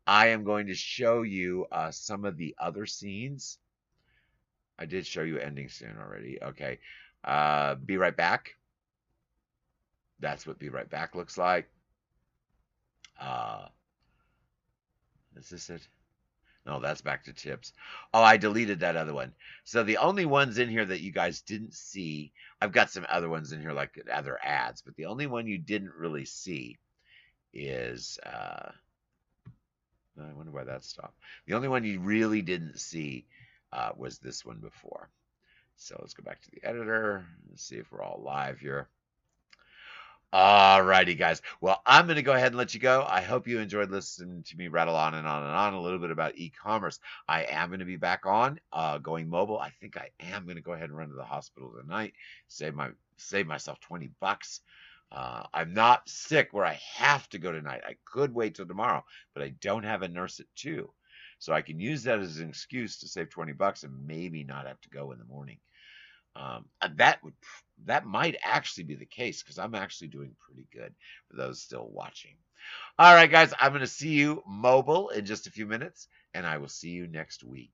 [0.07, 3.57] I am going to show you uh, some of the other scenes.
[4.78, 6.38] I did show you ending soon already.
[6.43, 6.80] Okay.
[7.24, 8.55] Uh, be right back.
[10.20, 11.70] That's what be right back looks like.
[13.20, 13.68] Uh,
[15.36, 15.88] is this it?
[16.66, 17.74] No, that's back to tips.
[18.13, 19.34] Oh, I deleted that other one.
[19.66, 23.30] So the only ones in here that you guys didn't see, I've got some other
[23.30, 26.78] ones in here like other ads, but the only one you didn't really see
[27.53, 28.72] is uh
[30.20, 31.18] I wonder why that stopped.
[31.45, 33.26] The only one you really didn't see
[33.74, 35.09] uh, was this one before.
[35.76, 38.88] So let's go back to the editor and see if we're all live here.
[40.36, 41.42] Alrighty, guys.
[41.62, 43.06] Well, I'm going to go ahead and let you go.
[43.08, 45.98] I hope you enjoyed listening to me rattle on and on and on a little
[45.98, 47.00] bit about e-commerce.
[47.26, 49.58] I am going to be back on uh, going mobile.
[49.58, 52.16] I think I am going to go ahead and run to the hospital tonight,
[52.50, 54.60] save my save myself 20 bucks.
[55.10, 57.84] Uh, I'm not sick where I have to go tonight.
[57.88, 60.92] I could wait till tomorrow, but I don't have a nurse at two,
[61.40, 64.68] so I can use that as an excuse to save 20 bucks and maybe not
[64.68, 65.60] have to go in the morning.
[66.36, 66.66] Um,
[66.96, 67.34] that would
[67.86, 70.94] that might actually be the case because I'm actually doing pretty good
[71.30, 72.36] for those still watching.
[72.98, 76.46] All right, guys, I'm going to see you mobile in just a few minutes, and
[76.46, 77.74] I will see you next week.